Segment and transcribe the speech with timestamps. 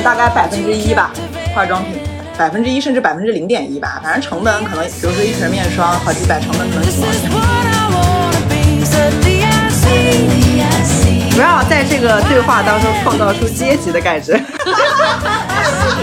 [0.00, 1.12] 本大概百分之一吧，
[1.54, 1.92] 化妆品
[2.36, 7.30] 百分之一甚至百分之零点一吧，反正成本可能，比如说一瓶面霜好几百，成本可能几毛钱。
[7.30, 8.82] what I wanna be.
[8.82, 11.34] Suddenly I see.
[11.34, 14.32] 不要在这个对话当中创造出阶级的感觉。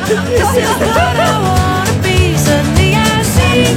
[0.06, 0.20] This
[0.54, 2.38] is what I wanna be.
[2.38, 3.74] Suddenly I see.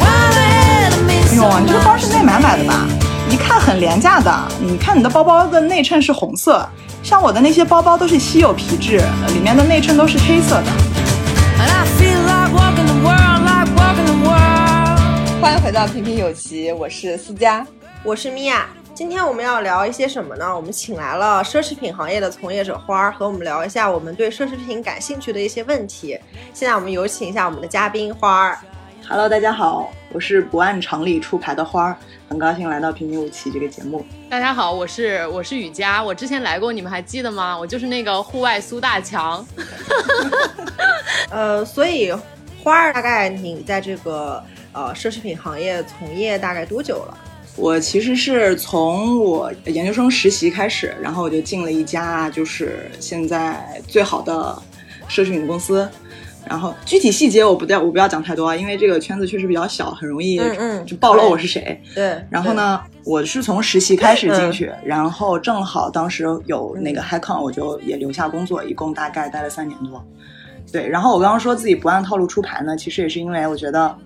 [0.00, 0.40] While the
[0.80, 2.86] enemies 哟，你这个包是内买买的吧？
[3.28, 4.32] 一看很廉价的。
[4.60, 6.66] 你看你的包包的内衬是红色，
[7.04, 8.96] 像我的那些包包都是稀有皮质，
[9.34, 10.66] 里面的内衬都是黑色的。
[11.58, 15.42] And I feel like walking the world, like walking the world.
[15.42, 17.66] 欢迎回到平平有奇，我是思佳，
[18.02, 18.66] 我是米娅。
[18.94, 20.56] 今天我们要聊一些什么呢？
[20.56, 26.18] 我们请来了奢侈品行业的从业者花儿，和我们聊一下我们对奢侈品感兴趣的一些问题。
[26.54, 28.58] 现在我们有请一下我们的嘉宾花儿。
[29.06, 34.04] Hello，大家好，我是不按常理出牌的花儿，很高兴来到平平无奇这个节目。
[34.30, 37.56] 大家好，我是我是雨佳，我之前来过，你们还记得吗？
[37.56, 39.46] 我就是那个户外苏大强。
[41.30, 42.12] 呃，所以
[42.62, 47.18] 花儿大概你在这个呃奢侈品行业从业大概多久了？
[47.56, 54.56] 我其实是从我研究生实习开始，然后我就进了一家就是现在最好的
[55.10, 55.86] 奢侈品公司。
[56.48, 60.40] 然后具体细节我不要我不要讲太多啊，因为这个圈子确实比较小，很容易
[60.86, 61.80] 就暴露我是谁。
[61.94, 70.04] 对，然后呢，我是从实习开始进去，然后正好当时有那个 HiCon，我就也留下工作，一共大概待了三年多。
[70.72, 73.96] 对，然后我刚刚说自己不按套路出牌呢，其实也是因为我觉得，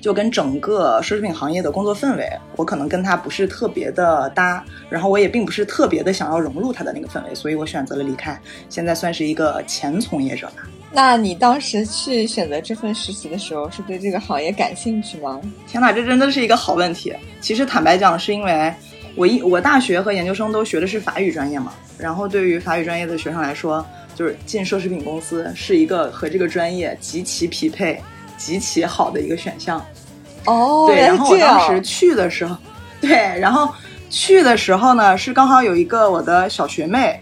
[0.00, 8.38] 就跟整个奢侈品行业的工作氛围，我可能跟他不是特别的搭，然后我也并不是特别的想要融入他的那个氛围，所以我选择了离开。
[8.68, 10.66] 现在算是一个前从业者吧。
[10.92, 15.40] 那你当时去选择这份实习的时候，是对这个行业感兴趣吗？
[15.66, 17.12] 天哪，这真的是一个好问题。
[17.40, 18.72] 其实坦白讲，是因为
[19.14, 28.00] 我一我大学和研究生都学的是法语专业嘛，然后对于法语专业的学生来说，就是进奢侈品公司是一个和这个专业极其匹配、
[28.38, 29.84] 极其好的一个选项。
[30.46, 32.56] 哦，对，然后我当时去的时候，
[33.00, 33.68] 对，然后
[34.08, 37.20] 去的时候呢，是刚好有一个我的小学妹，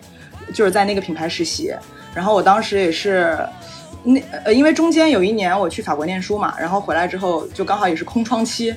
[0.52, 1.74] 就是在那个品牌实习，
[2.14, 3.38] 然后我当时也是。
[4.06, 8.74] 那呃，因为中间有一年我去法国念书嘛，然后回来之后就刚好也是空窗期，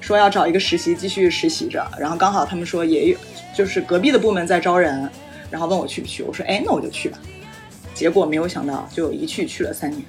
[0.00, 3.18] 说要找一个实习继续实习着，然后刚好他们说也有，
[3.54, 5.06] 就是隔壁的部门在招人，
[5.50, 7.18] 然后问我去不去，我说哎那我就去吧，
[7.92, 10.02] 结果没有想到就一去去了三年。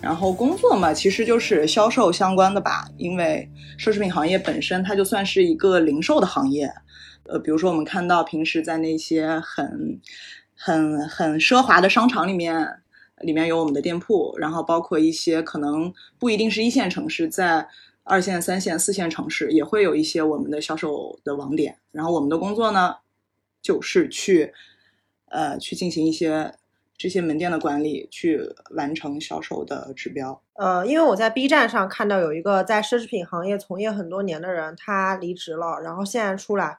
[0.00, 3.46] 然后工作嘛，其实就是销售相关的吧，因为
[3.78, 6.72] 奢侈品行业本身它就算是一个零售的行业。
[7.24, 10.00] 呃，比如说我们看到平时在那些很、
[10.62, 12.82] 很、很奢华的商场里面，
[13.22, 17.66] 里面有我们的店铺，然后包括一些可能不一定是一线城市，在
[18.04, 21.78] 二线、三线、四线城市也会有一些我们的销售的网点。
[21.92, 22.96] 然后我们的工作呢，
[23.62, 24.52] 就是去
[25.30, 26.54] 呃去进行一些
[26.98, 30.42] 这些门店的管理，去完成销售的指标。
[30.54, 36.78] 呃，因为我在 B 站上看到有一个在奢侈品行业从业很多年的人，他离职了，然后现在出来，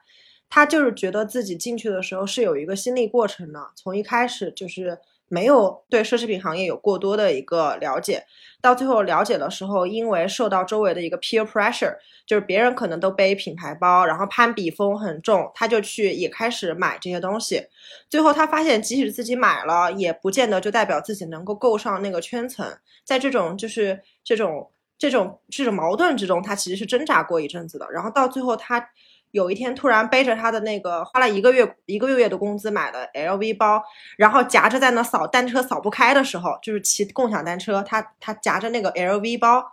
[0.54, 4.98] 他就是觉得自己进去的时候是有一个心理过程的，从一开始就是
[5.28, 8.26] 没有对奢侈品行业有过多的一个了解，
[8.60, 11.96] 到最后了解的时候，因为受到周围的一个 peer pressure，
[12.26, 17.68] 就是别人可能都背品牌包，然后攀比风很重，他就去也开始买这些东西，
[18.10, 22.66] 最后他发现，即使自己买了，也不见得就代表自己能够够上那个圈层。
[23.04, 27.90] 在这种就是这种这种这种矛盾之中，他其实是挣扎过一阵子的。
[27.90, 28.86] 然后到最后，他
[29.32, 33.82] 有一天突然背着他的那个花了一个月一个月月的工资买的 LV 包，
[34.16, 39.72] 然后夹着在那扫单车扫不开的时候，就是骑共享单车，他他夹着那个 LV 包。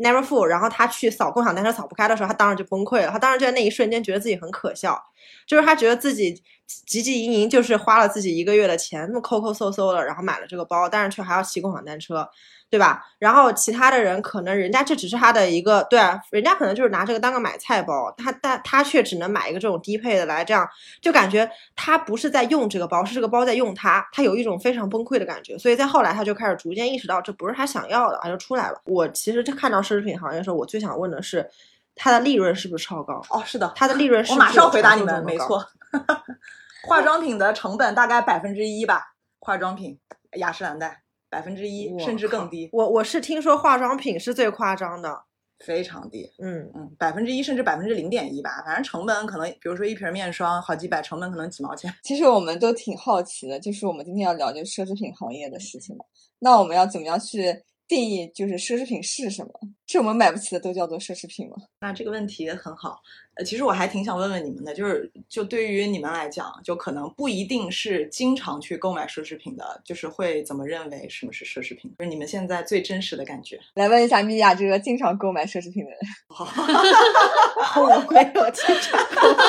[0.00, 3.10] Never full，然后他去扫共享单车扫不开的时候，他当时就崩溃了。
[3.10, 4.96] 他当时就在那一瞬间觉得自己很可笑，
[5.44, 6.40] 就是他觉得自己
[6.86, 12.30] 汲汲营营，就是花了自己一个月的钱，那么抠抠搜搜的，然后买了这个包，但是却还要骑共享单车，
[12.70, 13.04] 对吧？
[13.18, 20.68] 然后其他的人可能人家这只是他的一个，对啊，人家可能就是拿这个当个买菜包，他但他却只能买一个这种低配的来，这样
[21.00, 25.56] 就感觉他不是在用这个包，是这个包在用他，他有一种非常崩溃的感觉。
[25.58, 28.80] 所以在后来他就开始逐渐意识到这不是他想要的，他就出来了。
[28.84, 31.48] 我其实看到奢侈品行业的时候，我最想问的是，
[31.94, 33.22] 它的利润是不是超高？
[33.30, 35.38] 哦，是的，它的利润是我马上回答你们，没。
[35.38, 35.64] 错。
[36.86, 39.98] 化妆品的成本大概百分之一吧，化妆品
[40.34, 41.00] 雅诗兰黛
[41.30, 45.24] 百分之一甚至更低，我我是听说化妆品是最夸张的，
[45.64, 46.30] 非常低。
[46.38, 51.92] 嗯，嗯，百分之一甚至百分之零点一吧，反正成本可能，比如说一瓶面霜好几百，成本可能几毛钱。
[52.02, 56.04] 其实我们都挺好奇的，就是我们今天要聊就是奢侈品行业的事情嘛。
[56.38, 59.50] 那我们要怎么样去定义就是奢侈品是什么？
[59.86, 61.56] 是我们买不起的都叫做奢侈品吗？
[61.80, 63.00] 那这个问题很好，
[63.34, 71.90] 呃，其实我还挺想问问你们的，就是就对于你们来讲，就可能不一定是经常去购买奢侈品的，就是会怎么认为什么是奢侈品？
[71.98, 73.58] 就是你们现在最真实的感觉。
[73.74, 75.98] 来问一下米娅这个经常购买奢侈品的人。
[77.80, 79.44] 我没有经常购买。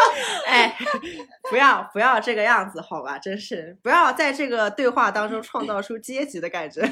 [0.46, 0.76] 哎，
[1.50, 3.18] 不要不要这个样子，好吧？
[3.18, 6.82] 真是不要在这个对话当中创造出阶级的感觉。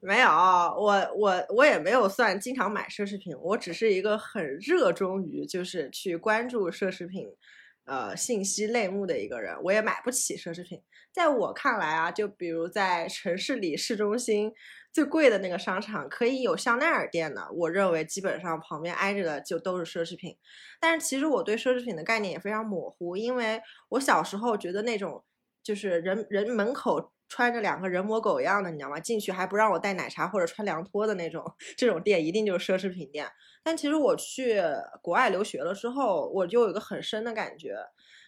[0.00, 7.26] 没有，我我我也没有算经常买奢侈品，我只是一个很热衷于就是去关注奢侈品，
[7.86, 9.56] 呃，信息类目的一个人。
[9.62, 14.52] 我也买不起奢侈品，在我看来啊，就比如在城市里市中心
[14.94, 20.38] 最贵的那个商场，可以有香奈儿店的，我认为基本上旁边挨着的就都是奢侈品。
[20.80, 23.60] 但是其实我对奢侈品的概念也非常模糊，因为
[23.90, 25.24] 我小时候觉得那种
[25.62, 27.10] 就是人人门口。
[27.26, 29.00] 穿着两个人模狗样的，你知道吗？
[29.00, 31.42] 进去还不让我带奶茶或者穿凉拖的那种，
[31.76, 33.26] 这种店一定就是奢侈品店。
[33.64, 34.60] 但其实我去
[35.02, 37.76] 国外留学了之后，我就有一个很深的感觉，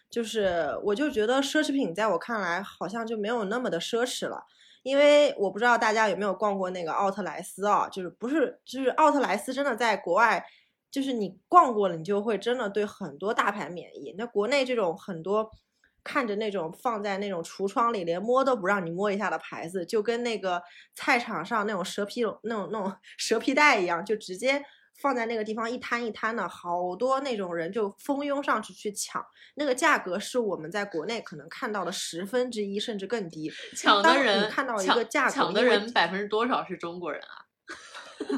[0.09, 4.43] 就是我就觉得奢侈品在我看来好像就没有那么的奢侈了。
[4.87, 10.45] 因为我不知道大家有没有逛过那个奥特莱斯啊，就是不是就是奥特莱斯真的在国外，
[10.89, 14.15] 就是你逛过了，你就会真的对很多大牌免疫。
[14.17, 15.51] 那国内这种很多。
[16.03, 20.63] 看着那种放在那种橱窗里，连摸都不让你摸一下的牌子，就跟那个
[20.95, 24.63] 菜场上那种蛇皮那种那种蛇皮袋一样，就直接
[24.97, 29.23] 放在那个地方一摊一摊的，好多那种人就蜂拥上去去抢，
[29.55, 33.51] 那个价格是我们在国内可能看到的十分之一甚至更低。
[33.75, 37.45] 抢的人看到一个价格，抢的人百分之多少是中国人啊？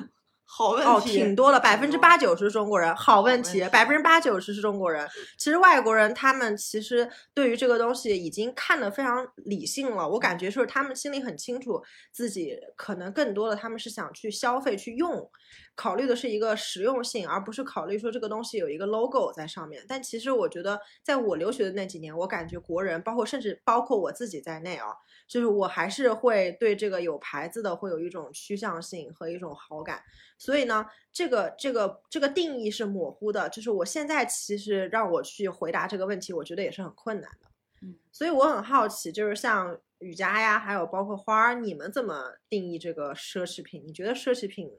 [0.59, 2.93] 好问题，哦，挺多的，百分之八九十是中国人。
[2.93, 5.07] 好问题，百分之八九十是中国人。
[5.37, 10.05] 其实外国人他们其实对于这个东西已经看得非常理性了。
[10.09, 15.31] 我感觉是他们心里很清楚，自己可能更多的他们是想去消费去用，
[15.75, 19.85] 考虑的是一个实用性，而不是考虑说这个东西有一个 logo 在上面。
[19.87, 24.87] 但其实我觉得，在我留学的那几年，我感觉国人，包括甚至包括我自己在内啊。
[25.29, 30.03] 就是我还是会对这个有牌子的会有一种趋向性和一种好感，
[30.39, 30.83] 所以呢，
[31.13, 33.47] 这个这个这个定义是模糊的。
[33.49, 37.47] 就是我现在其实让我去回答这个问题，我觉得也是很困难的。
[37.83, 43.83] 嗯，所以我很好奇，就是像雨佳呀，还有包括花儿，你们怎么定义这个奢侈品？
[43.85, 44.71] 你觉得奢侈品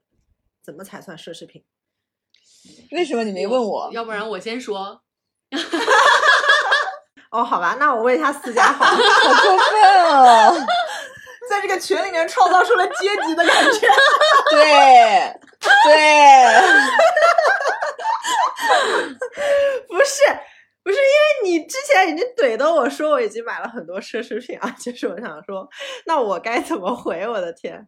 [0.60, 1.64] 怎么才算奢侈品？
[2.90, 3.90] 为什么你没问我？
[3.92, 5.02] 要不然我先说。
[7.30, 10.66] 哦，好吧，那我问一下四家好， 好过分哦，
[11.48, 13.88] 在这个群里面创造出了阶级的感觉。
[14.50, 15.32] 对，
[15.84, 16.44] 对，
[19.86, 20.24] 不是，
[20.82, 25.68] 不是，因为你之前已经怼的我说我已经买了很多奢侈品啊，就是我想说，
[26.06, 27.26] 那我该怎么回？
[27.28, 27.86] 我的天，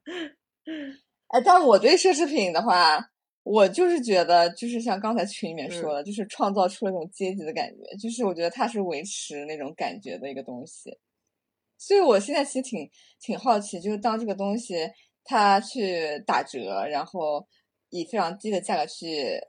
[1.28, 3.04] 哎，但我对奢侈品的话。
[3.42, 10.96] 我就是觉得，就是像刚才群里面说的，就是创造出了那种阶级的感觉，就是我觉得它是维持那种感觉的一个东西。
[11.78, 14.76] 所以我现在其实挺挺好奇，就是当这个东西
[15.24, 17.46] 它去打折，然后
[17.90, 19.40] 以非常低的价格去。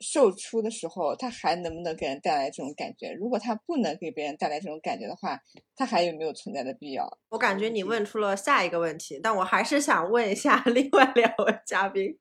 [0.00, 3.12] 售出的时候，它还能不能给人带来这种感觉？
[3.12, 5.38] 如果它不能给别人带来这种感觉的话，
[5.76, 7.18] 它还有没有存在的必要？
[7.28, 12.16] 我感觉你问出了下一个问题，但我还是想问一下另外两位嘉宾，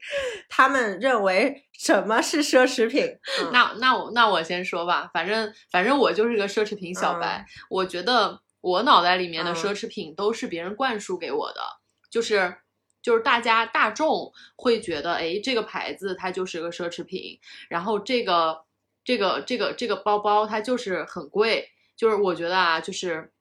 [0.49, 3.05] 他们认为什么是奢侈品？
[3.51, 11.61] 那那我那我先说吧，反正反正我就是个奢侈品小白，我觉得我脑袋里面的奢侈品都是别人灌输给我的，
[12.09, 12.57] 就是。
[13.07, 18.65] 就是大家大众会觉得，哎，这个牌子它就是个奢侈品，然后这个
[19.05, 21.69] 这个这个这个包包它就是很贵。
[21.95, 23.31] 就是我觉得啊，就是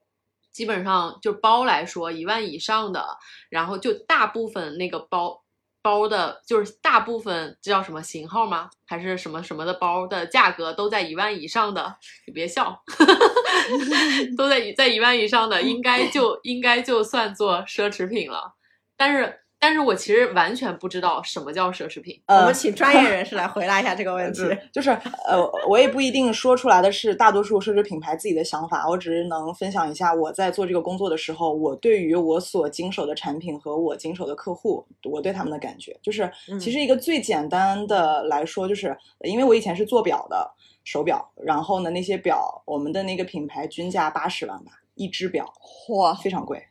[0.52, 3.18] 基本上就包来说，一万以上的，
[3.49, 5.42] 然后就大部分那个包
[5.82, 8.70] 包的，就是大部分这叫什么型号吗？
[8.87, 11.96] 还是什么什么的包的价格都在一万以上的？
[12.28, 12.85] 你别笑，
[14.38, 18.54] 都在在一万以上的，应该就应该就算做奢侈品了，
[18.96, 19.40] 但是。
[19.59, 22.21] 但是我其实完全不知道什么叫奢侈品。
[22.29, 24.43] 我们请专业人士来回答一下这个问题。
[24.73, 24.91] 就是
[25.27, 35.99] 呃，我也不一定说出来的是大多数奢侈品牌自己的想法，我只是能分享一下我在做这个工作的时候，我对于我所经手的产品和我经手的客户，我对他们的感觉。
[36.03, 40.49] 就是其实一个最简单的来说，就是因为我以前是做表的
[40.85, 45.51] 手表，然后呢那些表，我们的那个品牌均价八十万吧，一只表，
[45.89, 46.63] 哇，非常贵。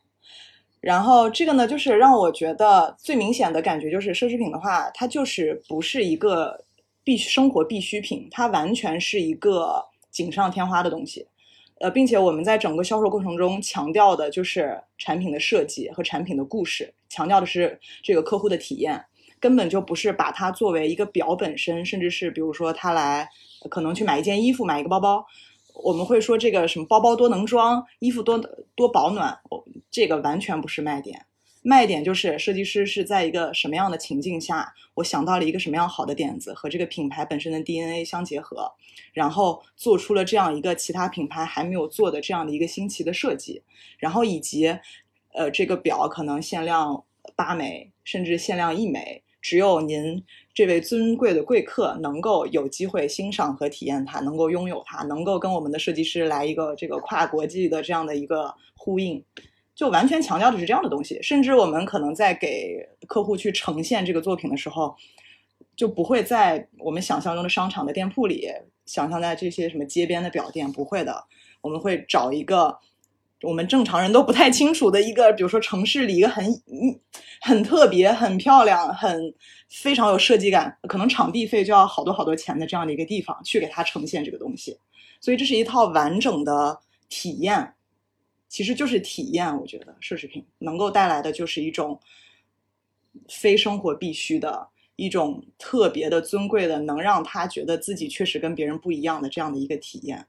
[0.85, 6.63] 然后这个呢，就是让我觉得最明显的感觉就是，奢侈品的话，它就是不是一个
[7.03, 11.25] 必生活必需品，它完全是一个锦上添花的东西。
[11.79, 19.03] 呃，并且我们在整个销售过程中强调的就是产品的设计和产品的故事，强调的是这个客户的体验，
[19.39, 23.27] 根本就不是把它作为一个表本身，甚至是比如说他来
[23.71, 25.25] 可能去买一件衣服、买一个包包，
[25.83, 28.37] 我们会说这个什么包包多能装，衣服多
[28.75, 29.39] 多保暖，
[29.91, 31.25] 这个完全不是卖点。
[31.67, 38.71] 卖点就是设计师是在一个什么样的情境下，我想到了一个什么样好的点子，和这个品牌本身的 DNA 相结合，
[39.13, 43.63] 然后做出了这样一个其他品牌还没有做的这样的一个新奇的设计，
[43.97, 44.77] 然后以及，
[45.33, 47.03] 呃，这个表可能限量
[47.35, 50.23] 八枚，甚至限量一枚，只有您
[50.55, 59.23] 这位尊贵的贵客能够有机会欣赏和体验它，能够拥有它，能够跟我们的设计师来一个这个跨国际的这样的一个呼应。
[59.75, 64.95] 就完全强调的是这样的东西，甚至我们可能在给客户去呈现这个作品的时候，
[65.75, 68.49] 就不会在我们想象中的商场的店铺里，
[68.87, 71.23] 想象在这些什么街边的表店，不会的。
[71.61, 72.75] 我们会找一个
[73.45, 76.45] 我们正常人都不太清楚的一个，比如说城市里一个很
[77.41, 79.33] 很特别、很漂亮、很
[79.69, 84.77] 非常有设计感，可能场地费就要好多好多钱的这样的一个地方，去给它呈现这个东西。
[85.21, 87.73] 所以这是一套完整的体验。
[88.47, 91.99] 其实就是体验，我觉得奢侈品能够带来的就是一种
[93.27, 100.25] 非生活必须的一种特别的尊贵的，能让他觉得自己确实跟别人不一样的这样的一个体验，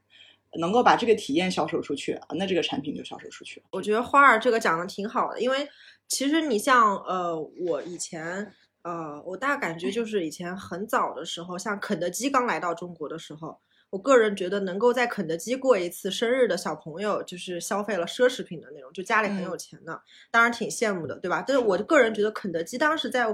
[0.59, 3.65] 能够把这个体验销售出去啊，那这个产品就销售出去了。
[3.71, 5.67] 我觉得花儿这个讲的挺好的，因为
[6.07, 7.37] 其实你像呃，
[7.67, 13.59] 我以前呃，我大感觉就是以前很早的时候，像肯德基刚来到中国的时候。
[13.89, 21.43] 我个人觉得，能够在肯德基过一次生日的小朋友，就是消费了奢侈品的那种，就家里很有钱的，当然挺羡慕的，对吧？
[21.47, 23.27] 但是我个人觉得，肯德基当时在。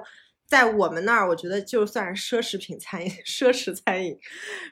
[0.48, 4.18] 在我们那儿，我觉得就算是奢侈品餐饮、 奢侈餐饮。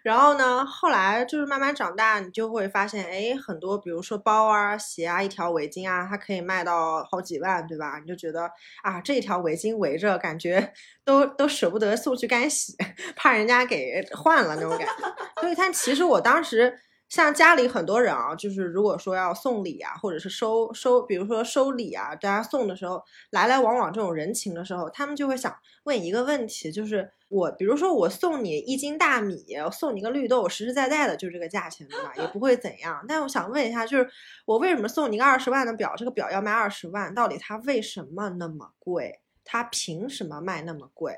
[0.03, 7.97] 然后呢，后来就是慢慢长大，你就会发现，哎，很多比如说包啊、鞋啊、一条围巾啊，它可以卖到好几万，对吧？
[7.99, 8.51] 你就觉得
[8.83, 10.73] 啊，这条围巾围着，感觉
[11.03, 12.75] 都都舍不得送去干洗，
[13.15, 15.41] 怕人家给换了那种感觉。
[15.41, 16.77] 所以，但其实我当时。
[17.11, 25.53] 像家里很多人啊，就是如果说要送礼啊，或者是收收，比如说收礼啊，大家送的时候，来来往往这种人情的时候，他们就会想
[25.83, 32.13] 问一个问题，就是我，比如说我送你一斤大米，我送你个绿豆，实实在在的就这个价钱，对吧？
[32.15, 33.03] 也不会怎样。
[33.05, 34.09] 但我想问一下，就是
[34.45, 39.19] 我为什么送你个二十万的表，这个表要卖二十万，到底它为什么那么贵？
[39.43, 41.13] 它凭什么卖那么贵？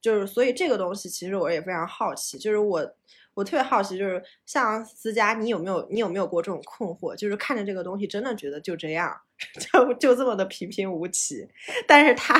[0.00, 2.94] 就是所以这个东西其实我也非常好奇，就是我。
[3.34, 7.14] 我特别好奇，就是像思佳，你有没有你有没有过这种困惑？
[7.16, 9.12] 就是看着这个东西，真的觉得就这样，
[9.72, 11.46] 就就这么的平平无奇。
[11.86, 12.38] 但是它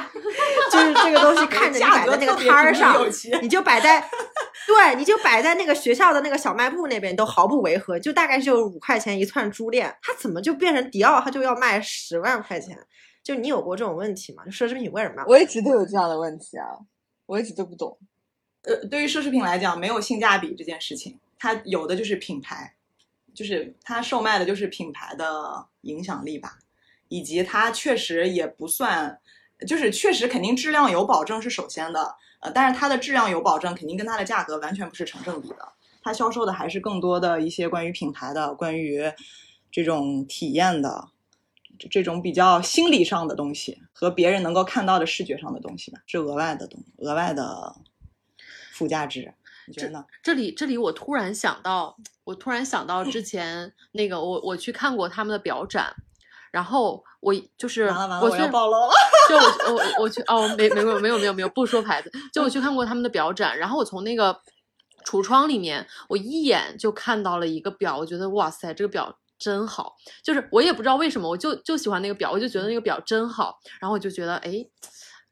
[0.70, 2.96] 就是这个东西，看着你摆在那个摊儿上，
[3.42, 4.00] 你就摆在，
[4.66, 7.98] 对，你就摆在那个学校的那个小卖部那边，都毫不违和。
[7.98, 12.78] 就大概就五块钱一串珠链，它怎么就变成迪奥，它就要卖十万块钱？
[13.24, 14.44] 就你有过这种问题吗？
[14.44, 15.24] 就奢侈品为什么？
[15.26, 16.66] 我一直都有这样的问题啊，
[17.26, 17.98] 我一直都不懂。
[18.64, 22.74] 呃，对于奢侈品来讲，没有性价比这件事情，它有的就是品牌，
[23.34, 26.58] 就是它售卖的就是品牌的影响力吧，
[27.08, 29.20] 以及它确实也不算，
[29.66, 35.68] 就是确实肯定质量有保证是首先的，呃，但是它的质量有保证，肯定跟它的价格完全不是成正比的，
[36.02, 39.02] 它销售的还是更多的一些关于品牌的、关于
[39.70, 41.08] 这种体验的，
[41.90, 47.74] 这种比较心理上的东西和别人能够看到的视觉上的东西吧，是额外的东，额外的。
[48.74, 49.32] 附加值，
[49.68, 50.04] 你觉得呢？
[50.22, 55.94] 这里这里，我突然想到，我突然想到之前 那个，我我去看过他们的表展，
[56.50, 58.90] 然后我就是我要暴露了，
[59.28, 59.36] 就
[59.72, 64.40] 我我我去哦，没没有没有没有没有不说牌子，就我去看过他们的表展，然后我从那个
[65.06, 74.66] 橱窗里面，我一眼就看到了一个表，我觉得哇塞，这个表真好，就是我也不知道为什么，我就就喜欢那个表，我就觉得那个表真好，然后我就觉得哎。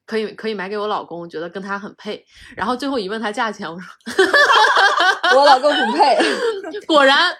[0.07, 2.25] 可以可以买给我老公，觉得跟他很配。
[2.57, 6.19] 然后最后一问他价钱，我说我老公不配。
[6.87, 7.35] 果然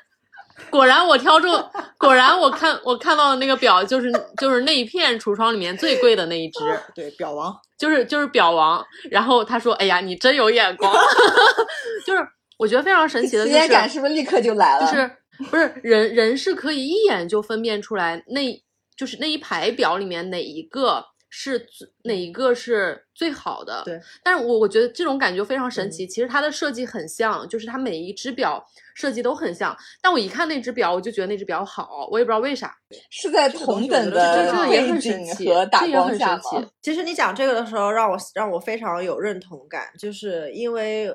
[0.71, 1.53] 果然我挑中，
[1.99, 6.61] 果然我看我看到的那个表就是就是那一片橱窗里面最贵的那一只，
[6.95, 8.85] 对，表王就是就是表王。
[9.11, 10.93] 然后他说：“哎呀，你真有眼光。
[12.07, 12.27] ”就是
[12.59, 14.87] 我觉得非常神奇的，体验感是不是立刻就来了？
[14.87, 15.11] 就是
[15.51, 18.41] 不是人人是可以一眼就分辨出来，那
[18.97, 21.07] 就是那一排表里面哪一个。
[21.35, 21.67] 是
[22.05, 23.83] 哪一个是最好的？
[23.87, 26.07] 对，但是我我觉得这种感觉非常神奇。
[26.07, 28.63] 其实它的设计很像，就是它每一只表
[28.95, 29.75] 设计都很像。
[30.03, 32.77] 但我一看那只表，我就觉得那只表好，我也不知道为啥。
[33.09, 36.71] 是在同等的背景和打光下吗？
[36.83, 41.11] 其实你讲这个的时候，让我让我非常有认同感，就是因为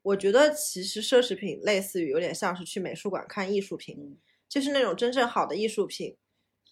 [0.00, 4.18] 我觉得其实奢侈品类似于有点像是去美术馆看艺术品。
[4.48, 6.16] 就是那种真正好的艺术品，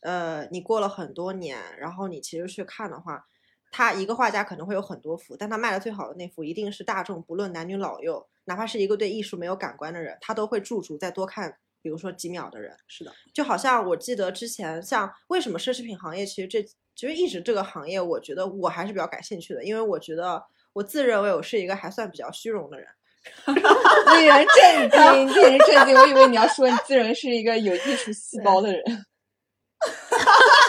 [0.02, 3.26] 呃，你过了很多年，然后你其实去看的话，
[3.71, 12.76] 他一个画家可能会有很多幅，但他卖的最好的那幅一定是大众不论男女老幼，哪怕是一个对艺术没有感官的人，他都会驻足再多看，比如说几秒的人。
[12.87, 22.88] 是的，就好像我记得之前，像为什么奢侈品行业其实这其实一直这个行业，我觉得我还是比较感兴趣的，因为我觉得我自认为我是一个还算比较虚荣的人。
[23.45, 25.95] 令人震惊，令人震惊！
[25.95, 28.83] 我以为你要说你自认为是一个有艺术细胞的人。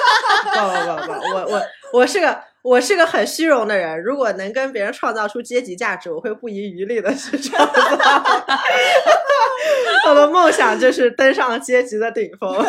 [0.53, 1.61] 不不不不，我我
[1.93, 4.01] 我是个我是个很虚荣的人。
[4.01, 7.73] 如果能跟别人创造出阶级价值，我会不遗余力的去创造。
[10.07, 12.55] 我的梦想就是登上阶级的顶峰。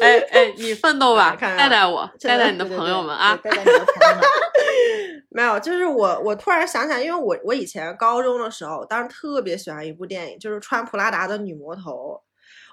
[0.00, 3.38] 哎哎，你奋斗吧，看带带我，带带你的朋友们啊！
[3.42, 4.24] 带带你的朋友们。
[5.30, 12.20] 没有，就是我，我突然想起来，因为我我以前高中的时候，当时特别喜欢一部电影，就是穿普拉达的女魔头。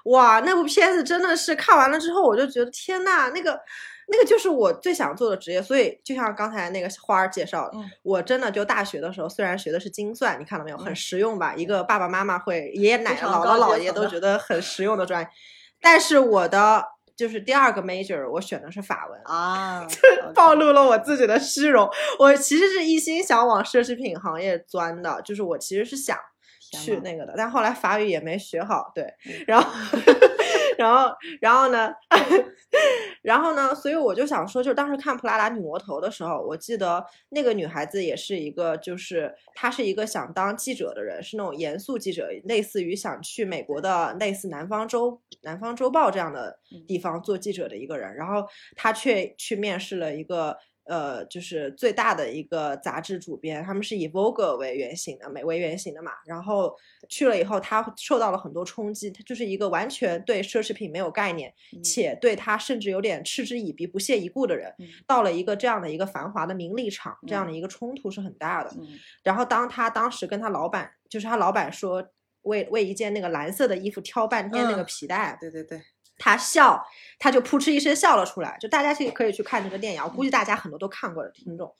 [0.04, 3.58] 哇，那部片子真的是看完了之后，我就觉得天呐，那个
[4.08, 5.62] 那个就是我最想做的职业。
[5.62, 11.54] 所以就像刚才那个花儿介绍的，嗯我真的就大学的时候，虽然学的是精算，你看到没有，很嗯实用吧？
[11.54, 15.28] 一个爸爸妈妈会、爷爷奶奶、姥姥姥爷都觉得很实用的专业，
[15.80, 19.20] 但是我的就是第二个 major，我选的是法文。
[19.24, 19.86] 啊，
[20.34, 21.88] 暴露了我自己的虚荣。
[22.18, 26.18] 我其实是一心想往奢侈品行业钻的，就是我其实是想
[26.72, 29.70] 去那个的，但后来法语也没学好，对嗯， 然后，
[30.78, 31.92] 然后，然后呢，
[33.22, 46.84] 然后呢，所以我就想说，就是当时看普拉达女魔头的时候，我记得那个女孩子也是一个，就是她是一个想当记者的人，是那种严肃记者，类似于想去美国的类似南方周南方周报这样的嗯。
[46.86, 48.46] 地方做记者的一个人，然后
[48.76, 50.56] 她却去面试了一个。
[50.84, 56.12] 呃，就是最大的一个杂志主编，他们是以 Vogue 为原型的，美为原型的嘛。
[56.26, 56.76] 然后
[57.08, 61.82] 去了以后，他受到了很多冲击，他就是一个完全对奢侈品没有概念，嗯。
[61.82, 64.88] 且对他甚至有点嗤之以鼻、不屑一顾的人，嗯。
[65.06, 68.70] 到了一个这样的一个繁华的名利场，这样的一个冲突是很大的。
[68.78, 68.88] 嗯。
[69.22, 72.04] 然后当他当时跟他老板，就是他老板说
[72.42, 74.86] 为为一件那个蓝色的衣服挑半天那个嗯。
[74.86, 75.80] 皮带，对对对，
[76.24, 76.86] 他笑，
[77.18, 78.56] 他就扑哧一声笑了出来。
[78.60, 81.74] 就大家可以可以去看这个电影，我估计大家很多都看过的听众，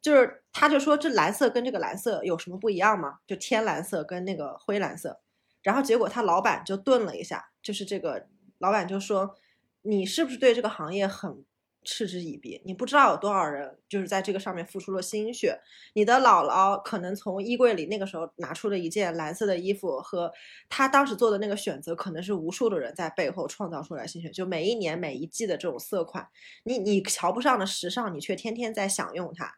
[0.00, 3.18] 就是他就说这蓝色跟这个蓝色有什么不一样吗？
[3.26, 5.20] 就天蓝色跟那个灰蓝色。
[5.62, 8.26] 然后结果他老板就顿了一下，就是这个
[8.58, 9.36] 老板就说
[9.82, 11.44] ：“你是不是对这个行业很
[11.84, 12.60] 嗤之以鼻？
[12.64, 15.60] 你不知道有多少人就是在这个上面付出了心血。
[15.92, 20.32] 你的姥姥可能从衣柜里那个时候拿出了一件蓝色的衣服，和
[20.68, 24.30] 她当时做的那个选择，可能是无数的人在背后创造出来心血。
[24.30, 26.28] 就每一年每一季的这种色款，
[26.64, 29.54] 你你瞧不上的时尚，你却天天在享用它。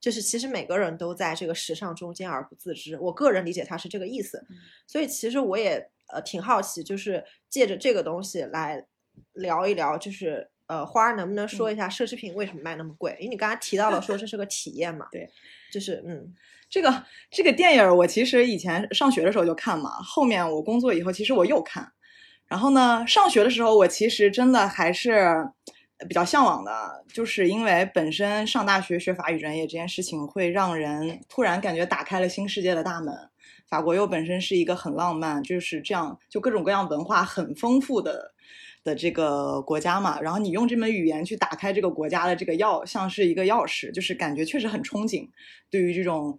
[0.00, 2.98] 就是其实每个人都在这个时尚中间而不自知。
[2.98, 4.44] 我个人理解它是这个意思，
[4.86, 8.86] 所以其实我也呃挺好奇，就是借着这个东西来
[9.32, 13.16] 聊一聊，就是呃花儿能不能说一下奢侈品为什么卖那么贵？
[13.20, 15.28] 因为你刚才提到了说这是个体验嘛， 对，
[15.72, 16.34] 就是嗯
[16.70, 21.92] 这个这个电影儿我其实以前上学的时候就看嘛，后面我工作以后其实我又看，
[22.46, 25.48] 然后呢，上学的时候我其实真的还是
[26.08, 33.14] 比较向往的，就是因为本身上大学学法语专业这件事情会让人突然感觉打开了新世界的大门。
[33.68, 38.33] 法国又本身是一个很浪漫，就是这样就各种各样文化很丰富的
[38.84, 40.20] 的这个国家嘛。
[40.20, 45.28] 然后你用这门语言去打开这个国家的这个钥，像是一个钥匙，就是感觉确实很憧憬。
[45.70, 46.38] 对于这种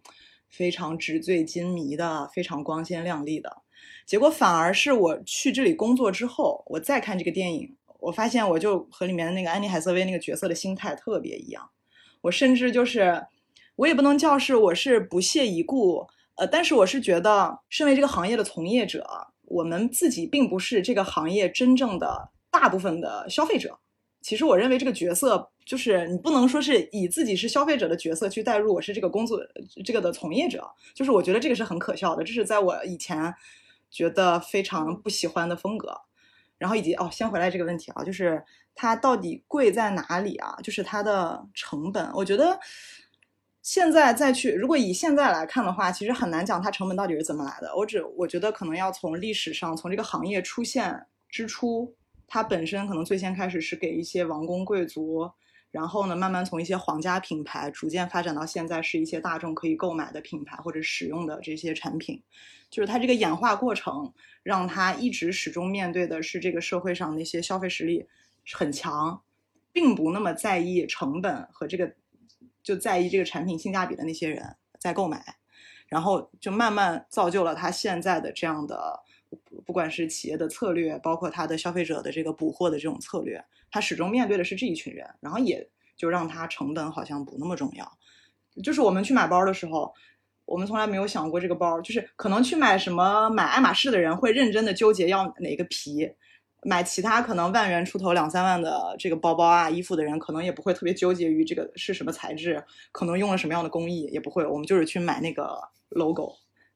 [0.50, 3.64] 非常纸醉金迷的、非常光鲜亮丽的，
[4.06, 11.70] 结果反而是我去这里工作之后，我再看这个电影，我发现我就和里面的那个安妮海瑟薇那个角色的心态特别一样。
[12.22, 13.26] 我甚至就是，
[13.76, 19.06] 我也不能叫是我是不屑一顾，呃，但是我是觉得，身为这个行业的从业者，
[19.44, 23.78] 我们自己并不是这个行业真正的大部分的消费者。
[24.22, 29.40] 其实我认为这个角色就是你不能说是以自己是消费者的角色去代入我是这个工作
[29.84, 33.34] 这个的从业者，就是我觉得这个是很可笑的，这是在我以前
[33.92, 35.94] 觉得非常不喜欢的风格。
[36.58, 38.42] 然后以及哦，先回来这个问题啊，就是
[38.74, 40.56] 它到底贵在哪里啊？
[40.64, 42.58] 就是它的成本，我觉得
[43.62, 47.76] 现在再去，如果以现在来看的话，其实很难讲它成本到底是怎么来的。
[47.76, 51.94] 我只我觉得可能要从历史上，从这个行业出现之初，
[52.28, 55.30] 它本身可能最先开始是给一些王公贵族，
[55.72, 62.22] 然后呢，慢慢从一些皇家品牌逐渐发展到现在是一些大众可以购买的品牌或者使用的这些产品，
[62.70, 68.08] 就是它这个演化过程，让它一直始终面对的是这个社会上那些消费实力
[68.54, 69.22] 很强，
[69.72, 71.94] 并不那么在意成本和这个
[72.64, 75.36] 就在意这个产品性价比的那些人在购买，
[75.88, 79.04] 然后就慢慢造就了它现在的这样的
[79.66, 87.92] 不管是企业的策略，包括它的消费者的这个补货的这种策略，它始终面对的是这一群人，然后也就让它成本好像不那么重要。
[88.64, 89.94] 就是我们去买包的时候，
[90.46, 96.10] 我们从来没有想过这个包，就是可能去买什么买爱马仕的人会认真的纠结要哪个皮，
[96.64, 104.46] 买其他可能万元出头两三万的这个包包啊衣服的人，可能也不会特别纠结于这个是什么材质，可能用了什么样的工艺，也不会。
[104.46, 106.36] 我们就是去买那个 logo。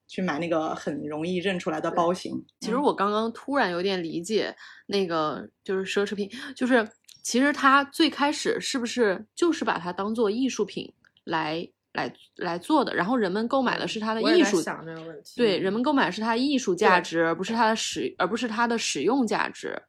[0.10, 2.34] 去买那个很容易认出来的包型。
[2.60, 4.54] 其实我刚刚突然有点理解
[4.88, 6.86] 那个就是奢侈品，就是
[7.22, 10.92] 其实它最开始是不是就是把它当做艺术品
[11.26, 12.96] 来来来做的？
[12.96, 15.34] 然后人们购买的是它的艺术，想这个问题。
[15.38, 19.80] 对，人们购买是它艺术价值，而不是它的使，而不是它的使用价值。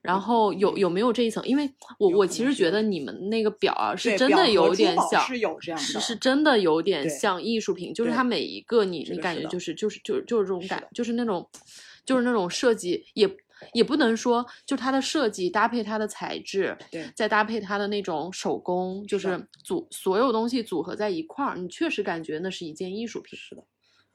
[0.00, 1.46] 然后有有没有这一层？
[1.46, 11.48] 因为我我其实觉得你们那个表啊，是真的有点像，是有这样的，是是真的有点像艺术品，就是它每一个你你感觉就是就是就是就是这种感，就是那种
[12.04, 13.28] 就是那种设计，也
[13.72, 23.38] 也不能说就它的设计搭配它的材质，对，再搭配它的那种手工，就是组所有东西组合在一块儿，你确实感觉那是一件艺术品。
[23.38, 23.64] 是的，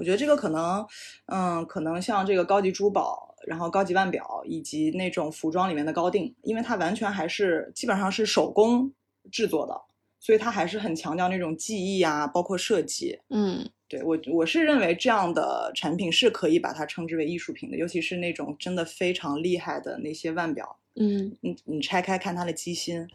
[0.02, 0.86] 我觉得这个可能，
[1.28, 3.30] 嗯，可能像这个高级珠宝。
[3.48, 8.94] 然后高级腕表以及那种服装里面的高定，因为它完全还是基本上是手工
[9.32, 9.74] 制作的，
[10.20, 13.20] 所以它还是很强调那种技艺啊，包括设计。
[13.30, 20.78] 嗯，对我我是认为这样的产品是可以把它称之为艺术品的，尤其是那种真的非常厉害的那些腕表。
[20.98, 23.08] 嗯，你你拆开看它的机芯，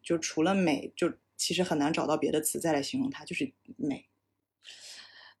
[0.00, 4.06] 就除了美，就其实很难找到别的词再来形容它，就是美。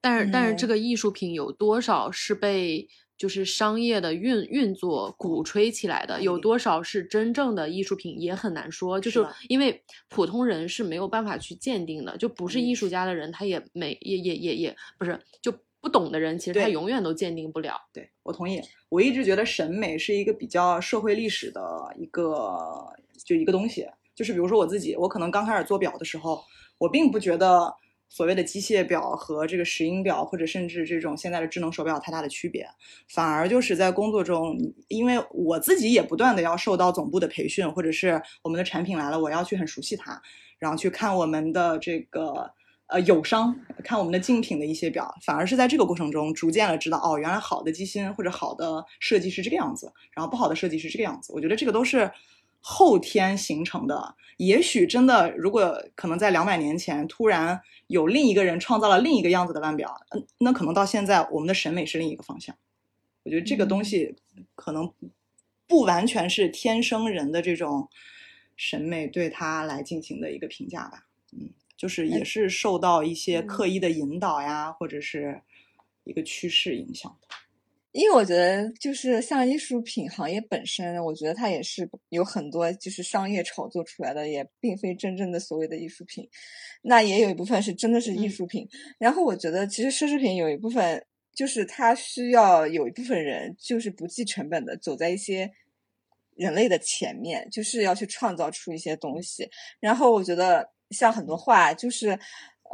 [0.02, 2.86] 但是但是这个艺术品有多少是被？
[3.18, 8.98] 就是商业的运运作鼓吹起来的，有多少是真正的艺术品也很难说。
[8.98, 17.76] 就是因为普通人是没有办法去鉴定的，就不是艺术家的人，他也没也也也也不是就不懂的人，其实他永远都鉴定不了。
[17.92, 21.62] 对我同意，我一直觉得审美是一个比较社会历史的
[21.96, 22.58] 一个
[23.24, 23.86] 就一个东西。
[24.16, 26.42] 就是比如说我自己，我可能刚开始做表的时候，
[26.78, 27.72] 我并不觉得。
[28.14, 32.68] 所谓的机械表和这个石英表，或者甚至这种现在的智能手表太大的区别，
[33.08, 34.54] 反而就是在工作中，
[34.88, 40.20] 因为我自己也不断的要受到总部的培训，或者是我们的产品来了，我要去很熟悉它，
[40.58, 42.52] 然后去看我们的这个
[42.88, 51.32] 呃友商，看我们的竞品的一些表，反而是在这个过程中逐渐的知道，哦，原来好的机芯或者好的设计是这个样子，然后不好的设计是这个样子。
[51.32, 52.10] 我觉得这个都是。
[52.64, 62.56] 后天形成的，也许真的，如果可能在两百年前突然有另一个人创造了另一个样子的腕表，嗯，那可能到现在我们的审美是另一个方向。
[63.24, 64.14] 我觉得这个东西
[64.54, 64.92] 可能
[65.66, 67.88] 不完全是天生人的这种
[68.56, 75.42] 审美对它来进行的一个评价吧，嗯，就是也是受到一些刻意的引导呀，或者是
[76.04, 77.28] 一个趋势影响的。
[77.92, 86.26] 因为我觉得，就是像艺术品行业本身，我觉得它也是有很多就是商业炒作出来的，也并非真正的所谓的艺术品。
[86.80, 88.66] 那也有一部分是真的是艺术品。
[88.98, 95.50] 然后我觉得，其实奢侈品有一部分就是它需要有一部分人就是不计成本的走在一些
[96.34, 99.50] 人类的前面，就是要去创造出一些东西。
[99.80, 102.18] 然后我觉得，像很多画，就是。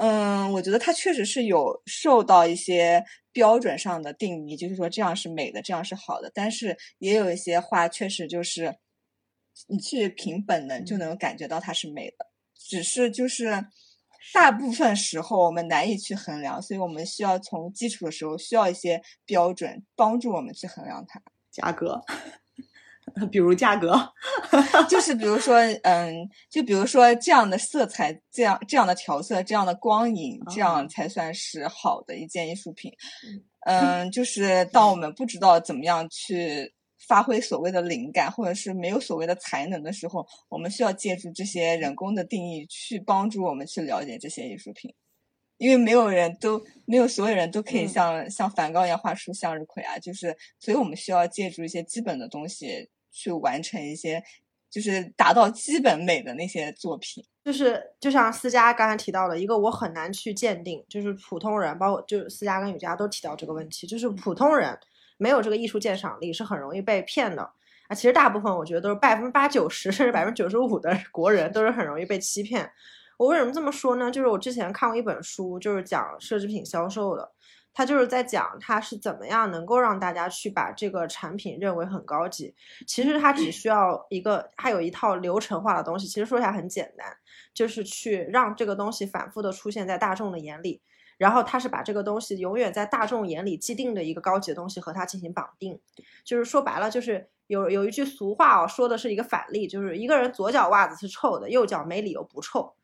[0.01, 6.31] 嗯，我觉得它确实是有受到一些标准上的定义，就是说这样是美的，这样是好的。
[6.33, 8.77] 但是也有一些画确实就是
[9.67, 13.67] 你去凭本能就能感觉到它是美的，只是就是
[14.33, 22.01] 大部分时候我们难以去衡量，所以我们需要从基础的时候需要一些标准帮助我们去衡量它价格。
[23.31, 23.95] 比如价格，
[24.89, 32.93] 就是比如说，嗯，就比如说这样的色彩，这样这样的调色，这样的光影，这样才算是好的一件艺术品。
[33.67, 36.73] 嗯，就是当我们不知道怎么样去
[37.07, 44.95] 发挥所谓的灵感，或者是没有所谓的才能的时候，我们需要借助这些人工的定义去帮助我们去了解这些艺术品。
[45.59, 52.89] 因为没有人都没有所有人都可以像像梵高一样画出向日葵啊，就是所以我们需要借助一些基本的东西。
[53.11, 54.23] 去完成一些，
[54.71, 64.79] 就是达到基本美的那些作品，就是就像思佳刚才提到的一个，我很难去鉴定，就是普通人，包括就是思佳跟雨佳都提到这个问题，就是普通人
[65.17, 67.43] 没有这个艺术鉴赏力是很容易被骗的
[67.89, 67.95] 啊。
[67.95, 72.71] 其实大部分我觉得都是百分之八九十甚至百分之九十五的国人都是很容易被欺骗。
[73.17, 74.11] 我为什么这么说呢？
[74.11, 77.33] 就是我之前看过一本书，就是讲奢侈品销售的。
[77.75, 82.55] 他就是在讲他是怎么样能够让大家去把这个产品认为很高级。
[82.87, 86.07] 其实他只需要一个，他有一套流程化的东西。
[86.07, 87.17] 其实说起来很简单，
[87.55, 90.83] 就是去让这个东西反复的出现在大众的眼里，
[91.19, 95.79] 然后他是把这个东西永远在大众眼里既定的一个高级的东西和它进行绑定，
[96.25, 102.75] 就是说白了就是有有一句俗话哦，说的是一个反例，就是一个人左脚袜子是臭的，右脚没理由不臭。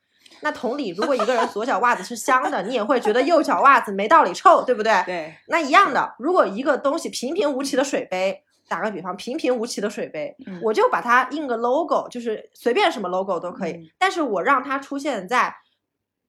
[0.41, 5.03] 那同理，如果一个人左脚袜子是香的，你也会觉得右脚袜子没道理臭，对不对？
[5.07, 15.55] 对，那一样的，如果一个东西平平无奇的水杯，打个比方，平平无奇的水杯，嗯我就把它印个 logo，就是随便什么 logo 都可以，嗯但是我让它出现在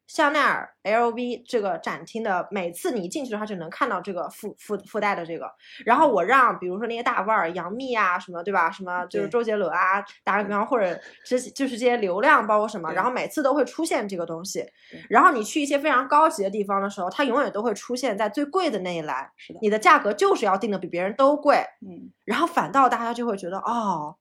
[0.08, 5.52] 香奈儿、LV 这个展厅的每次你一进去的话，就能看到这个附附附带的这个。
[5.86, 8.70] 然后我让比如说那些大腕儿，杨幂啊什么，对吧？
[8.70, 14.64] 什么就是周杰伦啊，打个比方，或者这就是这些流量包括什么，然后每次都会出现这个东西。
[15.10, 21.58] 然后你去一些非常高级的地方的时候，它永远都会出现在最贵的那一栏，是的，你的价格就是要定的比别人都贵。
[21.82, 24.16] 嗯，然后反倒大家就会觉得，哦，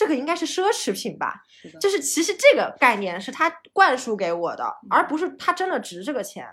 [0.00, 1.42] 这个应该是奢侈品吧？
[1.50, 6.48] 是，就是其实这个概念是他灌输给我的，嗯而不是他真的值这个钱。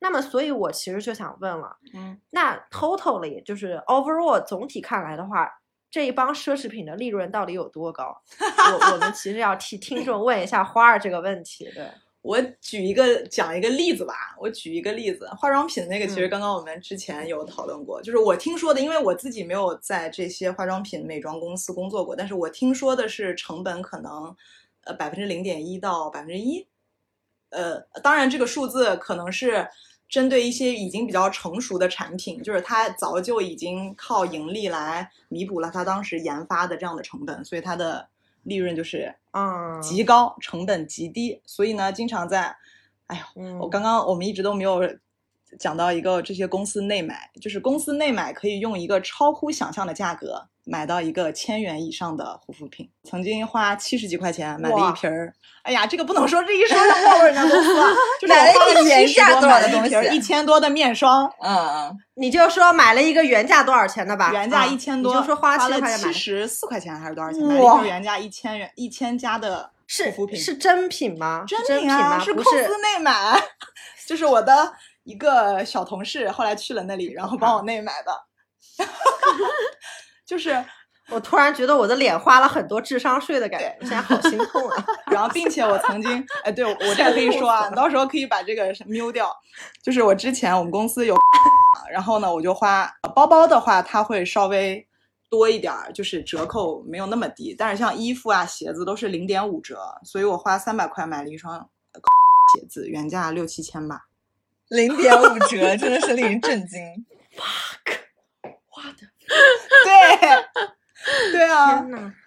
[0.00, 5.48] 那么，所以我其实就想问了，嗯，那 totally 就是 overall 总体看来的话，
[5.92, 8.20] 这一帮奢侈品的利润到底有多高？
[8.80, 11.70] 我我们其实要替听众问一下花儿这个问题。
[11.72, 11.88] 对，
[12.28, 16.28] 我举一个讲一个例子吧，我举一个例子，化妆品那个其实嗯。
[16.28, 24.36] 刚刚我们之前有讨论过，就是我听说的，因为我自己没有在这些化妆品美妆公司工作过，但是我听说的是成本可能
[24.84, 26.66] 呃百分之零点一到百分之一，
[27.48, 29.66] 呃，当然这个数字可能是
[30.06, 38.06] 针对一些已经比较成熟的产品，就是它早就已经靠盈利来弥补了它当时研发的这样的成本，所以它的
[38.42, 42.56] 利润就是嗯，极高，成本极低，所以呢，经常在，
[43.06, 44.80] 哎呀，嗯，我刚刚我们一直都没有
[45.58, 52.88] 讲到一个这些公司内买，就是公司内买可以用一个超乎想象的价格买到一个千元以上的护肤品。
[53.04, 55.32] 曾经花七十几块钱买了一瓶儿，
[55.62, 57.86] 哎呀，这个不能说，这一说就暴露人家公司了。
[58.20, 64.30] 就是买了我花了一个原价多买了一的东西瓶一千多的面霜，嗯嗯，你就说买了一个原价多少钱的吧？
[64.32, 67.42] 原价啊一千多，你就说花花了七十四块钱还是多少钱？
[67.42, 71.44] 买了一哇瓶原价一千元一千加的是护肤品，是真品吗？
[71.46, 73.40] 真品啊，是公司内买，
[74.06, 74.72] 就是我的
[75.08, 78.12] 一个小同事，后来去了那里，然后帮我妹买的，
[80.26, 80.62] 就是，
[81.08, 84.84] 我突然觉得我的脸花了很多智商税的感觉，我现在好心痛啊！
[85.10, 89.34] 然后并且我曾经， 哎，对我这个可以说啊，你到时候可以把这个瞄掉，
[89.82, 91.16] 就是我之前我们公司有，
[91.90, 94.86] 然后呢，我就花包包的话，它会稍微。
[95.30, 102.00] 多一点儿，就是折扣没有那么低，但是像衣服啊、鞋子都是零点五折，所以我花三百块买了一双呃
[102.54, 104.07] 鞋子，原价六七千吧。
[104.68, 106.80] 零点五折，真的是令人震惊。
[107.36, 107.98] Fuck，
[108.42, 109.06] 我的
[109.84, 111.84] 对，对啊，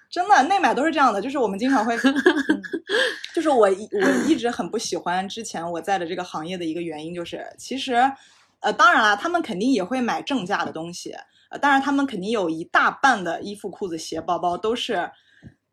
[0.09, 2.61] 真的内买都是这样的，就是我们经常会， 嗯
[3.33, 7.93] 就是我一我一直很不喜欢之前我在的这个行业的一个原因，就是其实，
[8.59, 11.15] 呃，当然啦，他们肯定也会买正价的东西，
[11.49, 15.09] 呃，当然他们肯定有一大半的衣服、裤子、鞋、包包都是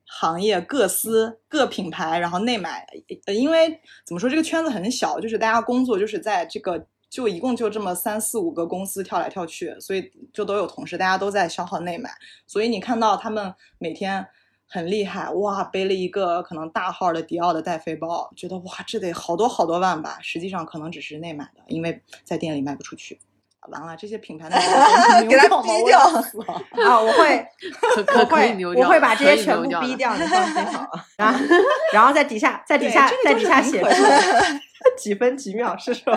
[0.08, 2.86] 行业各司各品牌，然后内买，
[3.26, 6.86] 呃，因为怎么说这个圈子很小，就是大家工作就是在这个。
[7.10, 12.10] 就一共就这么三四五个公司跳来跳去，所以就都有同事，大家都在消耗内买。
[12.46, 14.26] 所以你看到他们每天
[14.66, 20.18] 很厉害，哇，背了一个可能大号的迪奥的带飞包，觉得哇，这得好多好多万吧？
[20.20, 23.18] 实际上可能只是内买的，因为在店里卖不出去。
[23.70, 24.56] 完了，这些品牌的
[25.28, 27.00] 给他逼掉 啊！
[27.00, 27.46] 我会，
[28.16, 31.04] 我会我会把这些全部逼掉，你 放心好了。
[31.16, 31.44] 然后，
[31.92, 33.88] 然后在底下，在底下，在底下写出
[34.96, 36.16] 几分几秒是什么？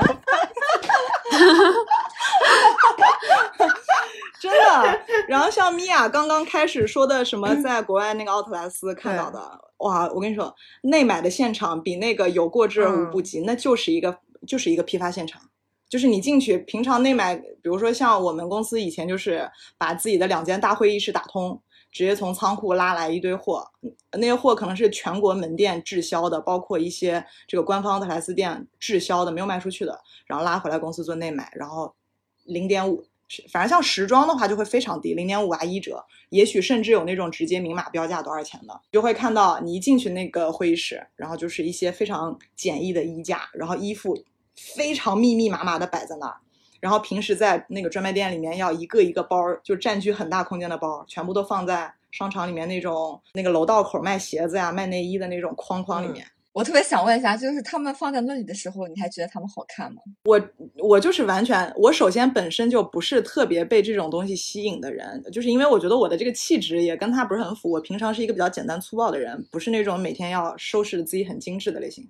[4.40, 5.00] 真的。
[5.28, 9.40] 然后像米娅刚刚开始说的什么，在国外那个奥特莱斯看到的，
[9.78, 15.42] 哇，我跟你说，内买的现场比那个有过之而无不及，那就是一个就是一个批发现场。
[15.92, 23.70] 就是你进去，平常内买，比如说像我们公司以前就是把自己的两间大会议室打通，直接从仓库拉来一堆货，
[24.14, 31.94] 那些货可能是全国门店滞销的，包括一些这个官方特莱斯店滞销的没有卖出去的，然后拉回来公司做内买，然后
[32.46, 33.04] 零点五，
[33.52, 44.18] 反正像时装的话就会非常低，零点五啊一折，也许甚至有那种直接明码标价多少钱的，就会看到你一进去那个会议室，然后就是一些非常简易的衣架，然后衣服
[44.76, 46.36] 非常密密麻麻的摆在那儿。
[46.80, 56.26] 然后平时在那个专卖店里面要一个一个包，就占据很大空间的包，全部都放在商场里面那种那个楼道口卖鞋子呀、卖内衣的那种框框里面。
[56.54, 60.02] 我特别想问一下，就是他们放在那里的时候，你还觉得他们好看吗？
[60.26, 60.42] 我
[60.80, 67.72] 我就是完全，我首先本身就不是特别被这种东西吸引的人，就是因为我觉得我的这个气质也跟他不是很符。
[67.72, 72.06] 我平常是一个比较简单粗暴的人，不是那种每天要收拾自己很精致的类型。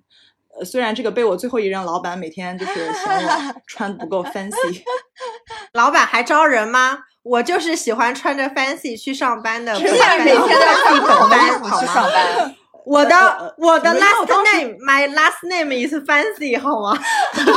[0.64, 4.82] 虽然这个被我最后一任老板每天就是嫌我 穿不够 fancy，
[5.74, 6.98] 老板还招人吗？
[7.22, 12.54] 我就是喜欢穿着 fancy 去上班的，不是每天在自己本班去上班。
[12.84, 16.98] 我的呃我的 last name，my last name is fancy，好吗？
[17.34, 17.50] 就 是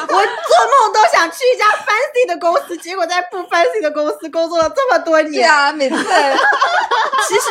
[0.00, 5.42] 我做梦都想去一家 fancy 的公司，结果在不 fancy 的公司工作了这么多年对。
[5.42, 5.96] 啊，每次
[7.28, 7.48] 其实，其实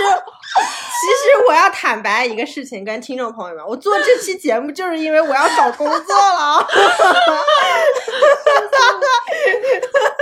[1.48, 6.68] 我要坦白一个事情，跟听众朋友们，我做这期节目就是因为我要找工作了。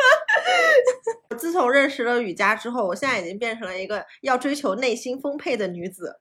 [1.37, 6.15] 自从认识了雨佳之后，我现在已经变成了一个要追求内心丰沛的女子。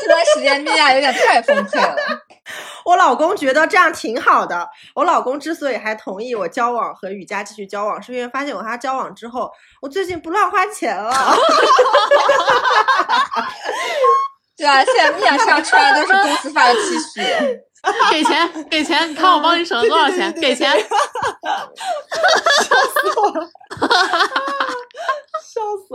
[0.00, 1.96] 这段时间米娅有点太丰沛了。
[2.84, 4.68] 我老公觉得这样挺好的。
[4.96, 9.48] 我老公之所以还同意我交往和雨佳继续交往，是因为发现我和他交往之后，
[9.80, 11.14] 我最近不乱花钱了。
[14.56, 17.60] 对啊，现在米娅身上穿的都是公司发的 T 恤。
[18.10, 20.32] 给 钱给钱，你看我帮你省了多少钱？
[20.40, 20.86] 给钱， 笑
[22.96, 23.22] 死我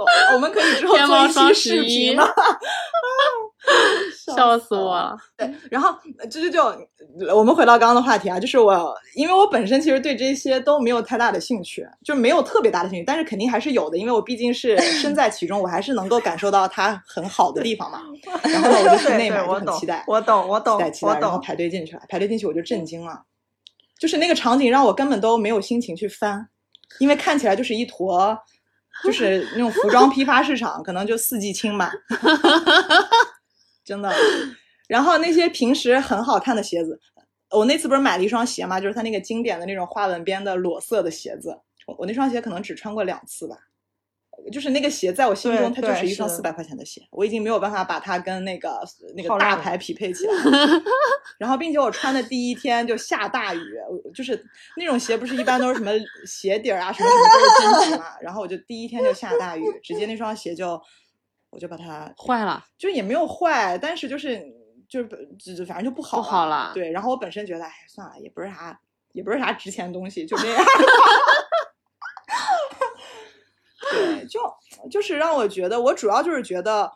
[0.06, 0.34] 了！
[0.34, 2.28] 我们可以之后天猫双做一期视十一频吗？
[4.36, 5.18] 笑死我了。
[5.36, 18.02] 对然后呃就就就我们回到刚刚的话题啊，就是我因为我本身其实对这些都没有太大的兴趣，就没有特别大的兴趣，但是肯定还是有的，因为我毕竟是身在其中，我还是能够感受到它很好的地方嘛。
[18.44, 21.38] 然后呢，我就去内买，就我懂很期待，，我懂，我懂期待，期我待，然后。
[21.40, 23.22] 排队进去了，排队进去我就震惊了，
[23.98, 26.50] 就是那个场景让我根本都没有心情去翻，
[27.00, 28.38] 因为看起来就是一坨，
[29.04, 31.92] 就是那种服装批发市场，可能就四季青吧，
[33.88, 34.14] 真的。
[34.90, 37.00] 然后那些平时很好看的鞋子，
[37.52, 43.56] 我那次不是买了一双鞋嘛，就是它那个经典的那种花纹边的裸色的鞋子，我我那双鞋可能只穿过两次吧。
[44.52, 48.80] 就是那个鞋，在我心中它就是一双四百块钱的鞋，我已经没有办法把它跟那个
[49.16, 50.34] 那个大牌匹配起来。
[51.40, 53.60] 然后，并且我穿的第一天就下大雨，
[54.14, 54.46] 就是
[54.78, 55.92] 那种鞋，不是一般都是什么
[56.28, 58.12] 鞋底儿啊，什么什么都是真皮嘛。
[58.22, 60.80] 然后我就第一天就下大雨，直接那双鞋就
[61.50, 64.42] 我就把它坏了，就也没有坏，但是就是
[64.88, 65.08] 就是
[65.56, 68.80] 就反正就不好不好了对，然后我本身觉得，哎，算了，也不是啥
[69.14, 70.64] 也不是啥值钱东西，就这样。
[73.90, 74.40] 对，就
[74.92, 76.92] 就是让我觉得，我主要就是觉得，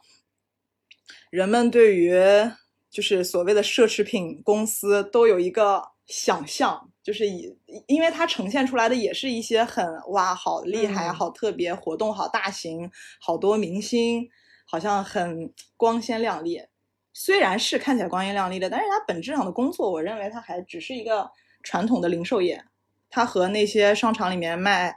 [1.30, 2.14] 人们对于
[2.90, 11.14] 就是所谓的奢侈品公司都有一个想象，就是以因为它呈现出来的也是一些很哇好厉害、嗯。
[11.14, 14.30] 好特别活动、好大型、好多明星，
[14.65, 16.62] 好像很光鲜亮丽。
[17.13, 21.30] 虽然是看起来光鲜亮丽的，但是它本质上的工作，我认为它还只是一个
[21.62, 22.63] 传统的零售业，
[23.10, 24.95] 它和那些商场里面卖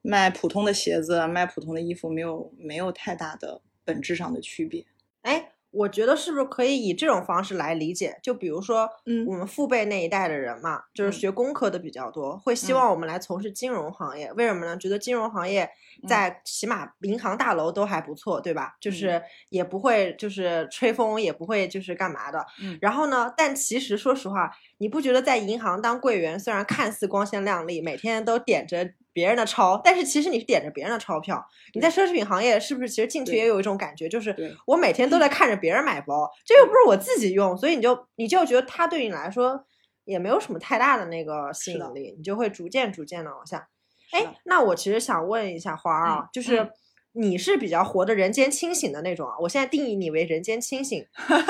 [0.00, 4.86] 卖普通的鞋子、卖普通的衣服没有没有太大的本质上的区别。
[5.22, 8.18] 哎，我觉得是不是可以以这种方式来理解？
[8.22, 14.32] 就比如说，嗯我们父辈那一代的人嘛，就是嗯学工科的比较多，会希嗯望我们来从事金融行业。
[14.32, 14.76] 为什么呢？
[14.76, 15.64] 觉得金融行业
[16.02, 18.74] 嗯在起码银行大楼都还不错，对吧？
[18.80, 22.44] 就嗯是也不会就是吹风，也不会就是干嘛的。
[22.62, 31.46] 嗯然后呢，但其实说实话，你不觉得在银行当柜员虽然看似光鲜亮丽，每天都点着别人的钞，但是其实你是点着别人的钞票。
[31.74, 34.34] 你在奢侈品行业是不是其实进去也有一种感觉，就是
[34.66, 39.62] 我每天都在看着别人买包，这又不是我自己用，所以你就你就觉得它对你来说
[40.04, 43.68] 也没有什么太大的那个吸引力，你就会逐渐逐渐的往下。
[44.12, 46.70] 哎，那我其实想问一下花儿啊，嗯就是嗯
[47.12, 49.34] 你是比较活的人间清醒的那种啊？
[49.40, 51.04] 我现在定义你为人间清醒。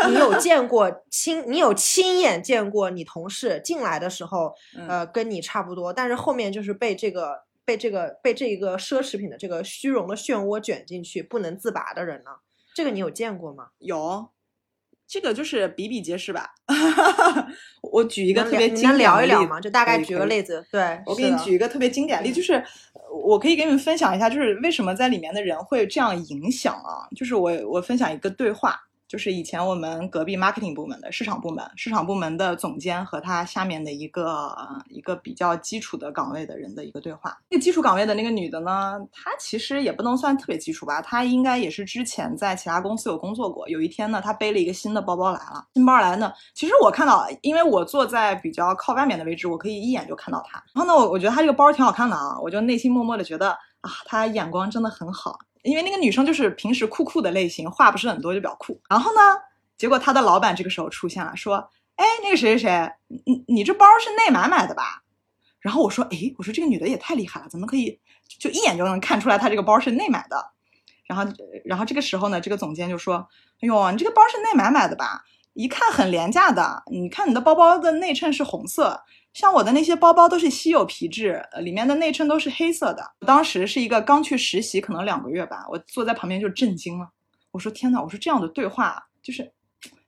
[0.09, 12.31] 你有见过 亲，你有亲眼见过你同事进来的时候，嗯呃，跟你差不多，但是后面就是被这个被这个被这一个奢侈品的这个虚荣的漩涡卷进去，不能自拔的人呢？
[12.75, 13.69] 这个你有见过吗？
[13.79, 14.31] 有，
[15.11, 16.51] 这个就是比比皆是吧。
[17.83, 19.61] 我举一个特别经典的例一聊嘛？
[19.61, 20.65] 就大概举个例子。
[20.71, 22.63] 对，我给你举一个特别经典的例子，就是呃
[23.25, 27.11] 我可以给你们分享一下，就是为什么在里面的人会这样影响啊？
[27.17, 28.81] 就是我我分享一个对话，
[29.11, 34.57] 就是以前我们隔壁 marketing 部门的市场部门，市场部门的总监和他下面的一个
[34.89, 37.37] 一个比较基础的岗位的人的一个对话。
[37.49, 43.69] 那个基础岗位的那个女的呢，她其实也不能算特别基础吧，她应该也是之前在其他公司有工作过。
[43.69, 50.63] 有一天呢，她背了一个新的包包来了，新包来呢，其实我看到，因为我坐在比较靠外面的位置，我可以一眼就看到她。
[50.73, 53.51] 然后呢，我我觉得她这个包挺好看的啊，我就内心默默的觉得
[53.81, 55.37] 啊，她眼光真的很好。
[55.63, 58.81] 因为那个女生就是平时酷酷的类型，话不是很多就比较酷。
[58.89, 59.21] 然后呢，
[59.77, 62.93] 结果她的老板这个时候出现了，说：“哎，那个谁谁谁，
[63.27, 65.03] 你你这包是内买买的吧？”
[65.61, 68.01] 然后我说：“哎，我说这个女的也太厉害了，怎么可以
[68.39, 70.53] 就一眼就能看出来她这个包是内买的？”
[71.07, 71.25] 然后，
[71.65, 73.29] 然后这个时候呢，这个总监就说
[73.61, 75.25] ：“哎呦，你这个包是内买买的吧？
[75.55, 76.85] 一看很廉价的。
[76.91, 79.03] 你看你的包包的内衬是红色，
[79.33, 83.13] 像我的那些包包都是稀有皮质，呃里面的内衬都是黑色的。
[83.27, 87.09] 当时是一个刚去实习，可能两个月吧，我坐在旁边就震惊了。
[87.53, 89.53] 我说天呐，我说这样的对话就是，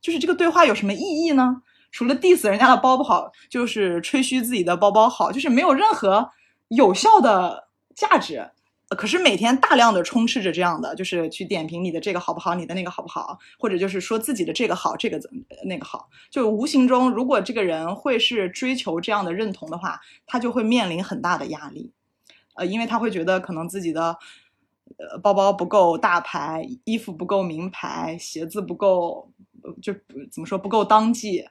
[0.01, 1.63] 就是这个对话有什么意义呢？
[1.91, 6.31] 除了 diss 人家的包不好，就是吹嘘自己的包包好，就是没有任何
[6.69, 8.51] 有效的价值。
[8.95, 21.93] 可是每天大量的充斥着这样的，就是去点评你的这个好不好，你的那个好不好，或者就是说自己的这个好，这个怎么那个好，就无形中，如果这个人会是追求这样的认同的话，他就会面临很大的压力，
[22.55, 24.17] 呃，因为他会觉得可能自己的
[24.99, 29.33] 呃包包不够大牌，衣服不够名牌，鞋子不够，
[29.81, 29.93] 就
[30.31, 31.45] 怎么说不够当季，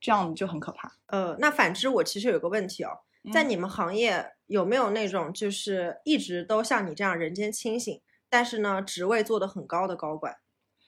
[0.00, 0.92] 这样就很可怕。
[1.06, 2.90] 呃，那反之，我其实有个问题哦，
[3.30, 10.36] 在嗯你们行业有没有那种就是一直都像你这样人间清醒，但是呢职位做得很高的高管？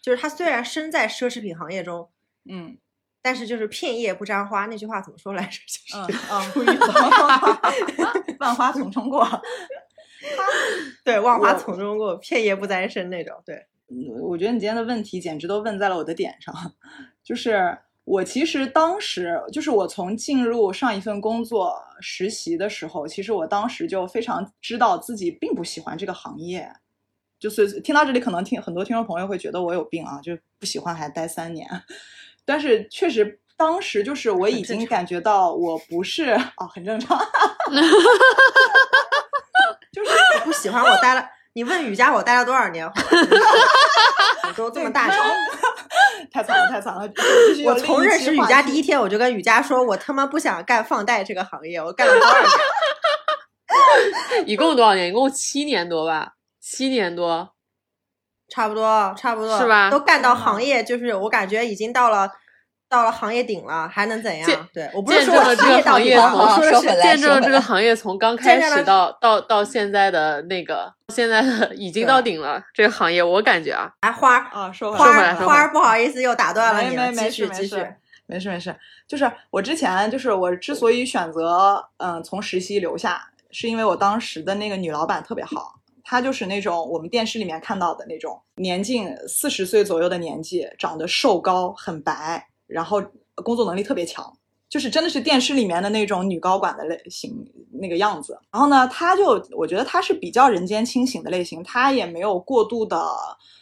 [0.02, 2.10] 就是他虽然身在奢侈品行业中，
[2.44, 2.78] 嗯
[3.22, 5.58] 但是就是片叶不沾花，那句话怎么说来着？
[5.66, 6.18] 就是、
[8.38, 9.26] 万花丛中过。
[11.04, 13.42] 对，万花丛中过，片叶不沾身那种。
[13.46, 16.54] 对，嗯我觉得你今天的问题简直都问在了我的点上，
[17.24, 26.70] 就是我其实当时就是我从进入上一份工作实习的时候，其实我当时就非常知道自己并不喜欢这个行业。
[27.40, 31.68] 就是听到这里，可能听很多听众朋友会觉得我有病啊，就不喜欢还待三年，
[32.44, 37.18] 但是确实当时就是我已经感觉到我不是哦，很正常，
[39.92, 42.86] 就是我不喜欢我待了，你问雨佳我待了多少年？
[42.86, 43.02] 好吧
[44.48, 45.20] 我都这么大声。
[46.30, 47.08] 太惨了，太惨了。
[47.64, 52.50] 我从认识雨佳第一一天，我就跟雨佳说，我他妈不想干放贷这个行业，我干了多少年？
[54.46, 55.08] 一共多少年？
[55.08, 57.50] 一共七年多吧，七年多。
[58.48, 62.30] 差不多，差不多是吧都干到行业，就是我感觉已经到了
[62.88, 64.68] 到了行业顶了，还能怎样？
[64.72, 72.62] 对我不是见证了这个行业从见证了这个行业从刚 开始到到到现在的那个，现在的已经到顶了。
[72.72, 77.68] 这个行业我感觉啊，哎花儿啊，说回花来，儿花儿不好意思又打断了没没没继续继续。
[77.68, 78.76] 事没事没事没事，
[79.08, 83.20] 就是我之前就是我之所以选择嗯从实习留下，
[83.50, 93.02] 是因为我当时的那个女老板特别好，她就是那种我们电视里面看到的那种年近四十岁左右的年纪，长得瘦高很白，然后
[93.36, 94.36] 工作能力特别强。
[94.66, 97.32] 就是真的是电视里面的那种女高管的类型
[97.70, 102.98] 那个样子，然后呢，她就我觉得她是比较人间清醒的类型，她也没有过度的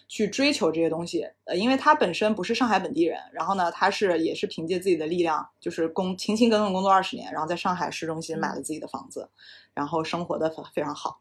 [0.08, 9.28] 去追求这些东西，呃，因为她本身不是上海本地人，然后呢，她是也是凭借自己的力量，就是工勤勤恳恳工作二十年，然后在上海市中心买了自己的房子，
[9.74, 11.18] 然后生活的非常好。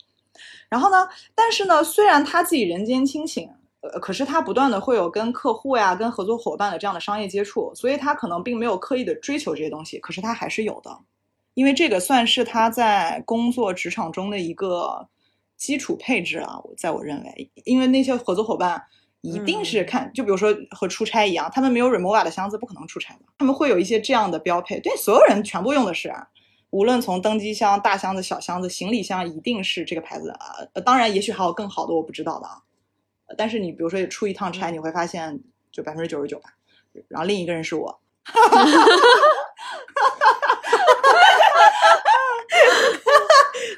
[0.69, 3.49] 然后呢，但是呢，虽然她自己人间清醒，
[3.81, 10.97] 呃，可是他不断的会有跟客户呀、跟合作伙伴的这样的商业接触，所以他可能并没有刻意的追求这些东西，可是他还是有的，
[11.53, 15.07] 因为这个算是他在工作职场中的一个
[15.57, 18.83] 基础配置啊，我在我认为，因为那些合作伙伴。
[19.23, 23.19] 一定是看，就比如说和出差一样，他们没有 Remova 的箱子，不可能出差的。
[23.37, 26.11] 他们会有一些这样的标配，对所有人全部用的是，
[26.71, 30.57] 无论从登机箱、大箱子、小箱子、行李箱，一定是这个牌子啊。
[30.73, 32.63] 呃当然，也许还有更好的，我不知道的啊。
[33.31, 35.39] 呃但是你比如说出一趟差，你会发现
[35.71, 36.49] 就百分之九十九吧。
[37.07, 38.01] 然后另一个人是我，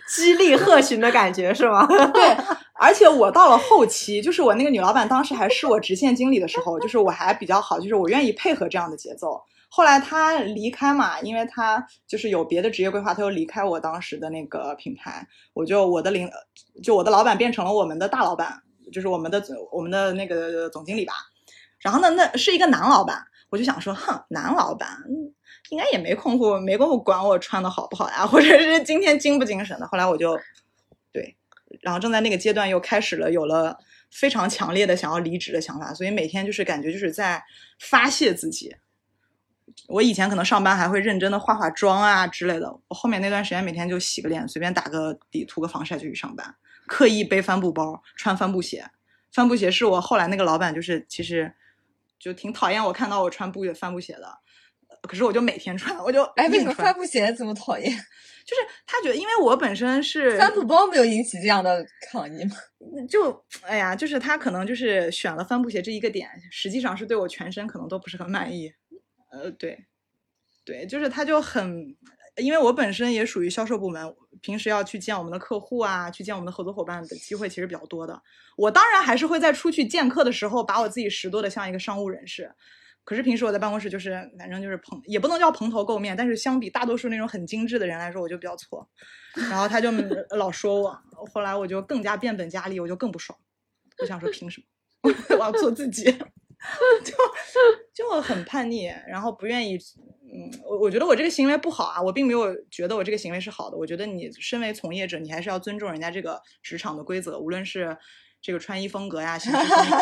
[0.09, 1.85] 激励鹤群的感觉是吗？
[2.11, 2.35] 对，
[2.73, 9.39] 而且我到了后期，就是我那个女老板当时还是我直线经理的时候，就是我还比较好，就是我愿意配合这样的节奏。
[9.69, 16.27] 后来她离开嘛，因为她就是有别的职业规划，她又离开我当时的那个品牌，我就我的领，
[16.81, 18.62] 就我的老板变成了我们的大老板，
[18.93, 21.13] 就是我们的我们的那个总经理吧。
[21.79, 24.87] 然后呢，那是一个男老板，我就想说，哼，男老板
[25.69, 29.87] 应该也没空夫没工夫管我穿的好不好呀，或者是今天精不精神的。
[29.87, 30.39] 后来我就
[31.11, 31.35] 对，
[31.81, 33.77] 然后正在那个阶段又开始了有了
[34.11, 37.43] 非常强烈的想要离职的想法，所以每天就是感觉就是在
[37.79, 38.73] 发泄自己。
[39.87, 46.55] 我以前可能上班还会认真的化化妆啊之类的，我后面那段时间每天就洗个脸，随便打个底，涂个防晒就去上班，
[46.88, 48.89] 刻意背帆布包，穿帆布鞋。
[49.31, 51.53] 帆布鞋是我后来那个老板就是其实
[52.19, 54.38] 就挺讨厌我看到我穿布帆布鞋的，
[55.03, 57.91] 可是我就每天穿，我就哎，为什么帆布鞋这么讨厌？
[58.45, 62.55] 就是他觉得，因为我本身是帆布包没有引起这样的抗议吗？
[63.09, 68.73] 就哎呀，就是他可能就是选了帆布鞋这一个点，实际上是对我全身可能都不是很满意。
[69.31, 69.86] 呃，对，
[70.65, 71.95] 对，就是他就很，
[72.38, 78.21] 因为我本身也属于销售部门，平时要去见我们的客户啊，去见我们的合作伙伴的机会其实比较多的。
[78.55, 82.51] 我当然还是会在出去见客的时候，把我自己拾掇的像一个商务人士。
[83.03, 88.88] 可是平时我在办公室就是，反正就是蓬，也不能叫蓬头垢面，但是相比大多数那种很精致的人来说，我就比较挫。
[89.36, 89.91] 然后他就
[90.38, 90.97] 老说我，
[91.34, 93.38] 后来我就更加变本加厉，我就更不爽。
[94.01, 96.05] 我想说，凭什么我要做自己？
[97.03, 97.13] 就
[97.93, 99.77] 就很叛逆，然后不愿意。
[100.24, 103.78] 嗯，我我觉得我这个行为不好啊，我并没有觉得我这个行为是好的。
[103.78, 107.97] 我觉得你身为从业者，你还是要尊重人家这个职场的规则，无论是
[108.41, 109.97] 这个穿衣风格呀、行事风格。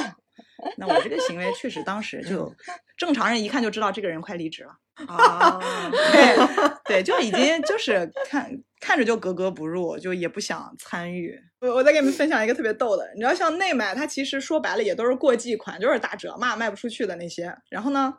[0.78, 2.54] 那我这个行为确实当时 就
[2.96, 4.76] 正常人一看就知道这个人快离职了
[5.08, 5.60] 啊，
[5.90, 6.38] 对
[6.86, 11.40] 对，就已经就是看看着就格格不入，就也不想参与。
[11.60, 17.56] 我我再给你们分享一个特别逗的，你知道像内买，它其实说白了也都是过季款，就是打折嘛，卖不出去的那些。
[17.70, 18.14] 然后呢，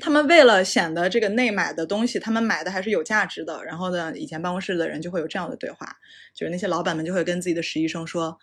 [0.00, 3.64] 他们为了显得这个内买的东西，他们买的还是有价值的。
[3.64, 5.96] 然后呢，以前办公室的人就会有这样的对话，
[6.34, 8.38] 就是那些老板们就会跟自己的实习生说。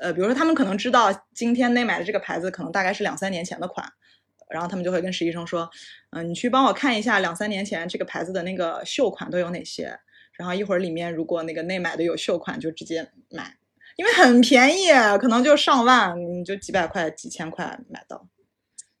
[0.00, 3.88] 呃，比如说他们可能知道今天内买的这个牌子可能大概是两三年前的款，
[4.50, 5.70] 然后他们就会跟实习生说，
[6.10, 9.96] 嗯，你去帮我看一下两三年前这个牌子的那个秀款都有哪些，
[10.32, 13.56] 然后一会儿里面如果那个内买的有秀款就直接买，
[13.94, 14.88] 因为很便宜，
[15.20, 18.26] 可能就上万，你就几百块、几千块买到。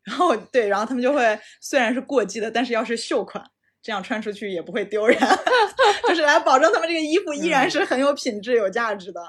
[0.04, 3.44] 然后对，然后他们就会虽然是过季的，但是要是秀款，
[3.82, 5.18] 这样穿出去也不会丢人，
[6.08, 9.20] 就是来保证他们这个衣服依然是很有品质、有价值的。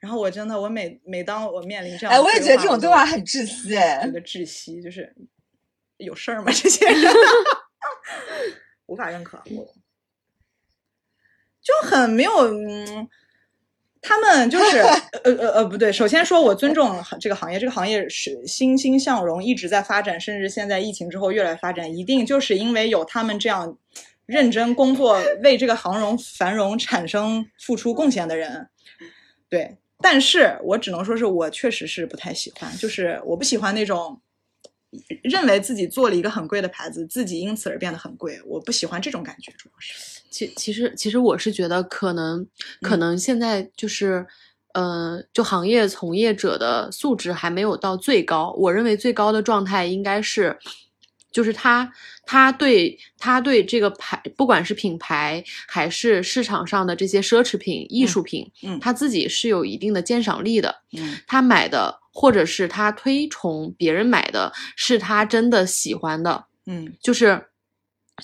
[0.00, 5.14] 然后我真的，我每每当我面临这样，哎，我也觉得这种对话很窒息，觉得窒息，就是
[5.96, 6.52] 有事儿吗？
[6.52, 7.12] 这些人
[8.86, 9.74] 无法认可，我
[11.62, 13.08] 就很没有，嗯，
[14.06, 14.78] 他们就是
[15.24, 23.78] 呃呃呃，不对，首先说我尊重这个行业，这个行业是欣欣向荣，一直在发展，甚至现在疫情之后越来发展，一定就是因为有他们这样
[24.26, 28.68] 认真工作，为这个行荣繁荣产生付出贡献的人，
[29.48, 29.78] 对。
[30.02, 34.20] 但是我只能说是我确实是不太喜欢，就是我不喜欢那种
[35.22, 38.40] 认为自己做了一个很贵的牌子，自己因此而变得很贵。
[38.46, 40.20] 我不喜欢这种感觉，主要是。
[40.30, 42.46] 其其实其实我是觉得可能
[42.80, 44.26] 可能现在就是，
[44.72, 48.54] 呃，就行业从业者的素质还没有到最高。
[48.58, 50.58] 我认为最高的状态应该是。
[51.32, 51.92] 就是他，
[52.24, 67.46] 他对他对这个牌，不管是品牌还是市场上的这些奢侈品、艺术品，嗯，他自己是有一定的鉴赏力的，嗯，他买的或者是他推崇别人买的，是他真的喜欢的，嗯，就是，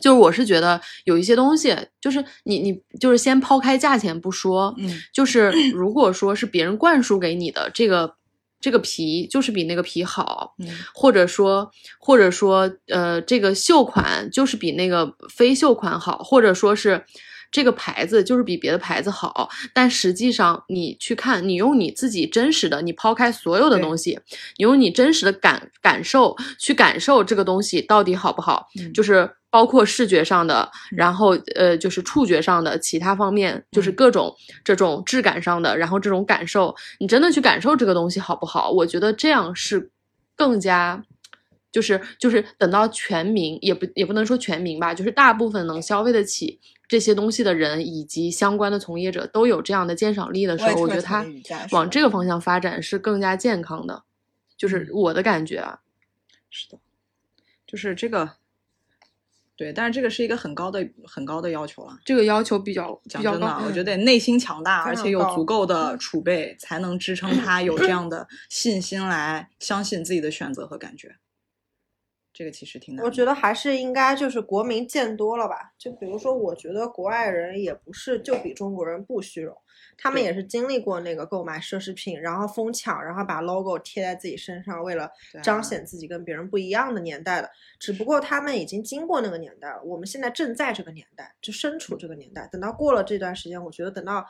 [0.00, 8.14] 就是我是觉得有一些东西，就是你你就是先抛开价钱不说，嗯，就是如果说是别人灌输给你的这个。
[8.62, 10.54] 这个皮就是比那个皮好，
[10.94, 17.02] 或者说，或者说，呃，这个绣款就是比那个非绣款好，或者说是
[17.50, 19.48] 这个牌子就是比别的牌子好。
[19.72, 24.18] 但实际上，你去看，你用你自己真实的，你抛开所有的东西，
[24.56, 29.30] 你用你真实的感感受去感受这个东西到底好不好，就是。
[29.52, 34.32] 包括视觉上的，然后呃，就是触觉上的，其他方面就是各种
[34.62, 38.70] 这种质感上的，然后这种感受，你真的去感受这个东西好不好？
[38.70, 39.90] 我觉得这样是
[40.36, 41.02] 更加，
[41.72, 51.24] 就是就是等到全民也不也不能说全民吧，就是大部分能消费得起这些东西的人以及相关的从业者都有这样的鉴赏力的时候，我觉得他
[51.70, 54.04] 往这个方向发展是更加健康的，
[54.56, 55.80] 就是我的感觉啊。
[56.50, 56.78] 是的，
[57.66, 58.32] 就是这个。
[59.56, 61.98] 对，但是这个是一个很高的、很高的要求了。
[62.02, 71.16] 这个要求比较讲真的，我觉得内心强大，而且有足够的储备，才能支撑他有这样的信心来相信自己的选择和感觉。
[72.40, 73.04] 这个其实挺难。
[73.04, 75.74] 我觉得还是应该就是国民见多了吧。
[75.76, 79.54] 就比如说，我觉得国外人也不是就比中国人不虚荣。
[79.98, 85.10] 他们也是经历过那个购买奢侈品，然后疯抢，然后把 logo 贴在自己身上，为了
[85.42, 87.50] 彰显自己跟别人不一样的年代的。
[87.78, 92.48] 只不过他们已经经过那个年代了，我们现在正在这个年代，就身处这个年代。
[92.50, 94.24] 等到过了这段时间，我觉得等到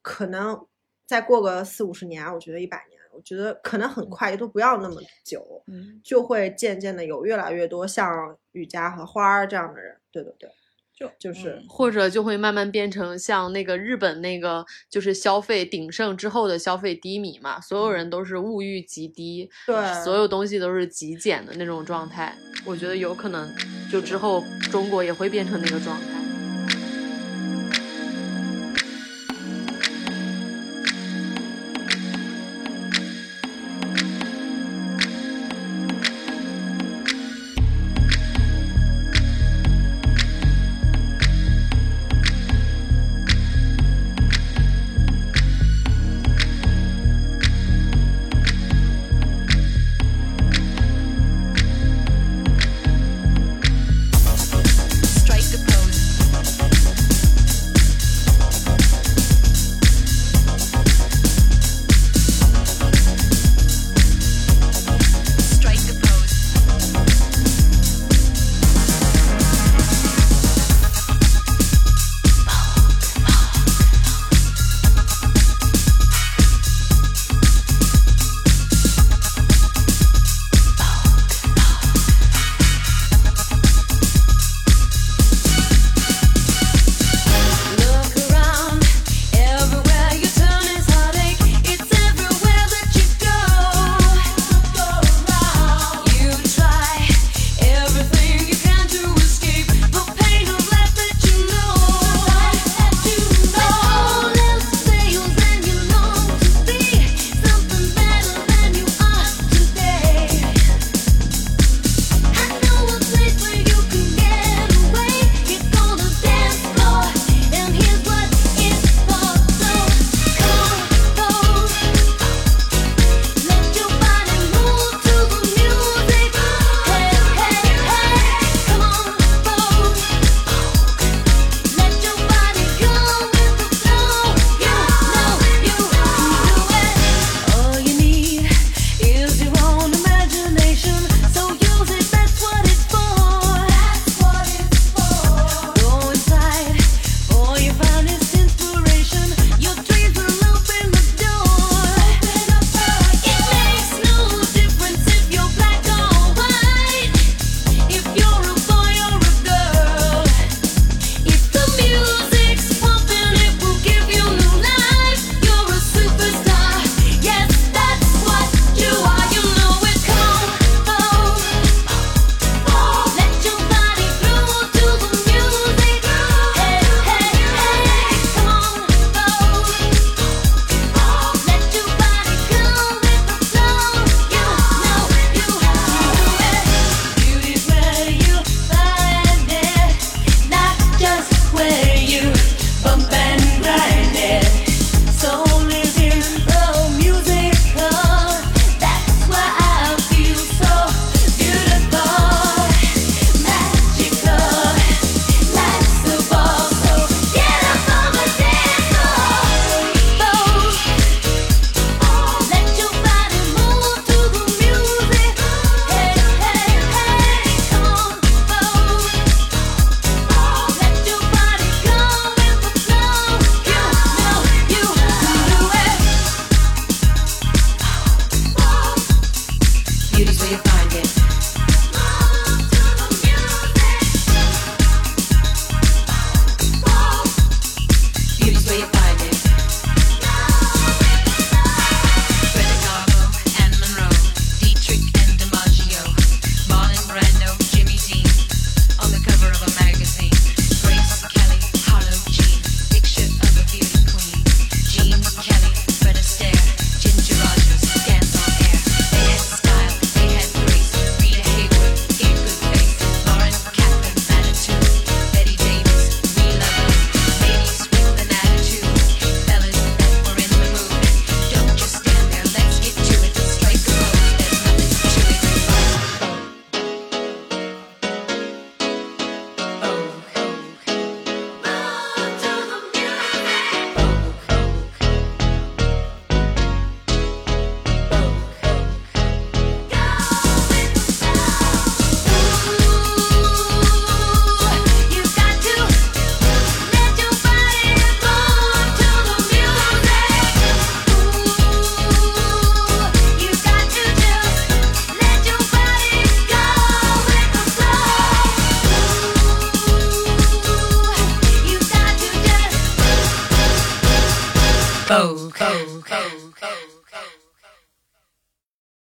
[0.00, 0.66] 可能
[1.06, 5.62] 再过个四五十年，我觉得一百年，我觉得可能很快，也都不要那么久，
[6.02, 9.96] 就会渐渐的有越来越多像雨佳和花儿这样的人。
[10.10, 10.50] 对对对。
[11.18, 22.36] 就是，或者就会慢慢变成像那个日本那个，就是消费鼎盛之后的消费低迷嘛，所有人都是物欲极低，对，所有东西都是极简的那种状态。
[22.64, 23.52] 我觉得有可能，
[23.90, 26.21] 就之后中国也会变成那个状态。